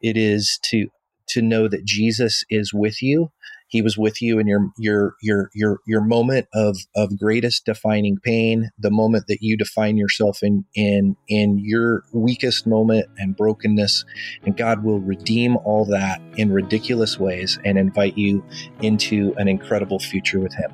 it 0.01 0.17
is 0.17 0.59
to 0.65 0.89
to 1.29 1.43
know 1.43 1.67
that 1.67 1.85
Jesus 1.85 2.45
is 2.51 2.73
with 2.73 3.03
you. 3.03 3.33
He 3.69 3.83
was 3.83 3.99
with 3.99 4.23
you 4.23 4.39
in 4.39 4.47
your 4.47 4.71
your 4.79 5.17
your 5.23 5.51
your 5.55 5.81
your 5.87 6.01
moment 6.01 6.47
of 6.55 6.77
of 6.95 7.19
greatest 7.19 7.65
defining 7.65 8.19
pain, 8.19 8.71
the 8.79 8.91
moment 8.91 9.27
that 9.27 9.39
you 9.41 9.57
define 9.57 9.97
yourself 9.97 10.43
in 10.43 10.65
in 10.75 11.17
in 11.29 11.59
your 11.59 12.05
weakest 12.13 12.67
moment 12.67 13.07
and 13.19 13.37
brokenness, 13.37 14.05
and 14.45 14.57
God 14.57 14.85
will 14.85 15.01
redeem 15.01 15.57
all 15.59 15.85
that 15.87 16.21
in 16.37 16.53
ridiculous 16.53 17.19
ways 17.19 17.59
and 17.65 17.77
invite 17.77 18.17
you 18.17 18.45
into 18.83 19.35
an 19.37 19.49
incredible 19.49 19.99
future 19.99 20.39
with 20.39 20.55
Him. 20.55 20.73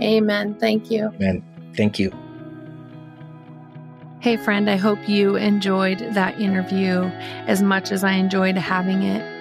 Amen. 0.00 0.54
Thank 0.58 0.90
you. 0.90 1.06
Amen. 1.14 1.42
Thank 1.76 1.98
you. 1.98 2.12
Hey, 4.20 4.36
friend, 4.38 4.70
I 4.70 4.76
hope 4.76 5.06
you 5.08 5.36
enjoyed 5.36 5.98
that 5.98 6.40
interview 6.40 7.02
as 7.46 7.62
much 7.62 7.92
as 7.92 8.02
I 8.04 8.12
enjoyed 8.12 8.56
having 8.56 9.02
it. 9.02 9.33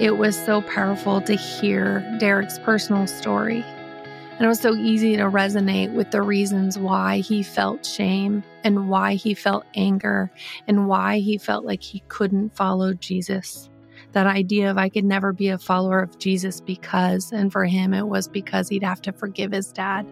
It 0.00 0.16
was 0.16 0.36
so 0.44 0.62
powerful 0.62 1.20
to 1.22 1.34
hear 1.34 2.00
Derek's 2.20 2.60
personal 2.60 3.08
story. 3.08 3.62
And 3.62 4.44
it 4.44 4.46
was 4.46 4.60
so 4.60 4.76
easy 4.76 5.16
to 5.16 5.24
resonate 5.24 5.92
with 5.92 6.12
the 6.12 6.22
reasons 6.22 6.78
why 6.78 7.18
he 7.18 7.42
felt 7.42 7.84
shame 7.84 8.44
and 8.62 8.88
why 8.88 9.14
he 9.14 9.34
felt 9.34 9.66
anger 9.74 10.30
and 10.68 10.86
why 10.86 11.18
he 11.18 11.36
felt 11.36 11.64
like 11.64 11.82
he 11.82 12.04
couldn't 12.06 12.54
follow 12.54 12.94
Jesus. 12.94 13.68
That 14.12 14.28
idea 14.28 14.70
of 14.70 14.78
I 14.78 14.88
could 14.88 15.04
never 15.04 15.32
be 15.32 15.48
a 15.48 15.58
follower 15.58 15.98
of 15.98 16.16
Jesus 16.20 16.60
because, 16.60 17.32
and 17.32 17.50
for 17.50 17.64
him, 17.64 17.92
it 17.92 18.06
was 18.06 18.28
because 18.28 18.68
he'd 18.68 18.84
have 18.84 19.02
to 19.02 19.12
forgive 19.12 19.50
his 19.50 19.72
dad. 19.72 20.06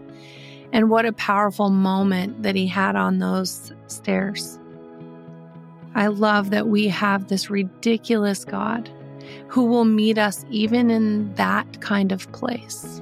And 0.73 0.91
what 0.91 1.07
a 1.07 1.13
powerful 1.13 1.71
moment 1.71 2.43
that 2.43 2.57
he 2.57 2.67
had 2.67 2.97
on 2.97 3.21
those 3.21 3.73
stairs. 3.87 4.59
I 5.95 6.09
love 6.09 6.51
that 6.51 6.67
we 6.67 6.89
have 6.89 7.29
this 7.29 7.51
ridiculous 7.51 8.45
God 8.45 8.91
who 9.49 9.65
will 9.65 9.85
meet 9.85 10.19
us 10.19 10.45
even 10.51 10.91
in 10.91 11.35
that 11.35 11.81
kind 11.81 12.13
of 12.13 12.31
place. 12.33 13.01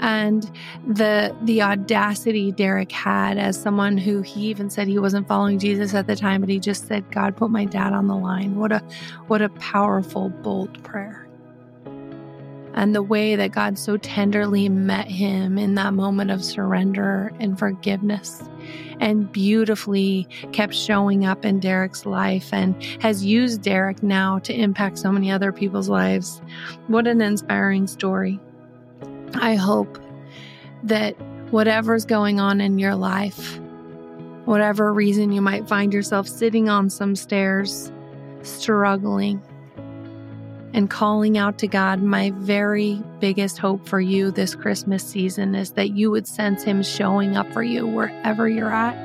And 0.00 0.50
the 0.86 1.34
the 1.42 1.62
audacity 1.62 2.52
Derek 2.52 2.92
had 2.92 3.38
as 3.38 3.60
someone 3.60 3.96
who 3.96 4.22
he 4.22 4.48
even 4.48 4.68
said 4.68 4.88
he 4.88 4.98
wasn't 4.98 5.28
following 5.28 5.58
Jesus 5.58 5.94
at 5.94 6.06
the 6.06 6.16
time, 6.16 6.40
but 6.40 6.50
he 6.50 6.58
just 6.58 6.88
said, 6.88 7.10
God 7.10 7.36
put 7.36 7.50
my 7.50 7.64
dad 7.64 7.92
on 7.92 8.08
the 8.08 8.16
line. 8.16 8.56
What 8.56 8.72
a 8.72 8.82
what 9.28 9.40
a 9.40 9.48
powerful, 9.50 10.28
bold 10.28 10.82
prayer 10.82 11.23
and 12.74 12.94
the 12.94 13.02
way 13.02 13.36
that 13.36 13.52
God 13.52 13.78
so 13.78 13.96
tenderly 13.96 14.68
met 14.68 15.06
him 15.06 15.58
in 15.58 15.74
that 15.76 15.94
moment 15.94 16.30
of 16.30 16.44
surrender 16.44 17.32
and 17.38 17.58
forgiveness 17.58 18.42
and 19.00 19.30
beautifully 19.30 20.28
kept 20.52 20.74
showing 20.74 21.24
up 21.24 21.44
in 21.44 21.60
Derek's 21.60 22.04
life 22.04 22.52
and 22.52 22.80
has 23.00 23.24
used 23.24 23.62
Derek 23.62 24.02
now 24.02 24.38
to 24.40 24.52
impact 24.52 24.98
so 24.98 25.12
many 25.12 25.30
other 25.30 25.52
people's 25.52 25.88
lives. 25.88 26.42
What 26.88 27.06
an 27.06 27.20
inspiring 27.20 27.86
story. 27.86 28.40
I 29.34 29.54
hope 29.54 29.98
that 30.82 31.14
whatever's 31.50 32.04
going 32.04 32.40
on 32.40 32.60
in 32.60 32.78
your 32.78 32.94
life, 32.94 33.58
whatever 34.44 34.92
reason 34.92 35.32
you 35.32 35.40
might 35.40 35.68
find 35.68 35.92
yourself 35.92 36.28
sitting 36.28 36.68
on 36.68 36.90
some 36.90 37.14
stairs, 37.16 37.92
struggling, 38.42 39.42
and 40.74 40.90
calling 40.90 41.38
out 41.38 41.56
to 41.58 41.68
God, 41.68 42.02
my 42.02 42.32
very 42.34 43.00
biggest 43.20 43.58
hope 43.58 43.88
for 43.88 44.00
you 44.00 44.32
this 44.32 44.56
Christmas 44.56 45.06
season 45.06 45.54
is 45.54 45.70
that 45.70 45.90
you 45.90 46.10
would 46.10 46.26
sense 46.26 46.64
Him 46.64 46.82
showing 46.82 47.36
up 47.36 47.50
for 47.52 47.62
you 47.62 47.86
wherever 47.86 48.48
you're 48.48 48.72
at, 48.72 48.96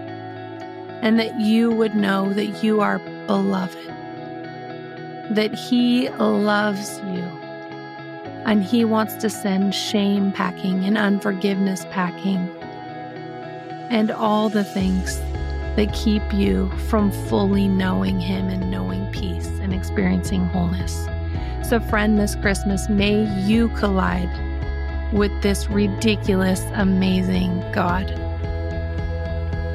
and 1.03 1.19
that 1.19 1.39
you 1.39 1.69
would 1.69 1.93
know 1.95 2.33
that 2.33 2.63
you 2.63 2.81
are 2.81 2.97
beloved, 3.27 3.77
that 5.35 5.53
He 5.53 6.09
loves 6.09 6.97
you, 7.01 7.21
and 8.47 8.63
He 8.63 8.83
wants 8.83 9.13
to 9.17 9.29
send 9.29 9.75
shame 9.75 10.31
packing 10.31 10.83
and 10.85 10.97
unforgiveness 10.97 11.85
packing, 11.91 12.49
and 13.91 14.09
all 14.09 14.49
the 14.49 14.63
things 14.63 15.19
that 15.75 15.93
keep 15.93 16.33
you 16.33 16.67
from 16.89 17.11
fully 17.29 17.67
knowing 17.67 18.19
Him 18.19 18.47
and 18.47 18.71
knowing 18.71 19.05
peace 19.11 19.47
and 19.61 19.71
experiencing 19.71 20.45
wholeness. 20.45 21.07
So, 21.69 21.79
friend, 21.79 22.17
this 22.17 22.33
Christmas, 22.33 22.89
may 22.89 23.25
you 23.41 23.69
collide 23.69 24.27
with 25.13 25.31
this 25.43 25.69
ridiculous, 25.69 26.61
amazing 26.73 27.59
God. 27.71 28.09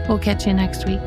We'll 0.09 0.19
catch 0.19 0.45
you 0.45 0.55
next 0.55 0.87
week. 0.87 1.01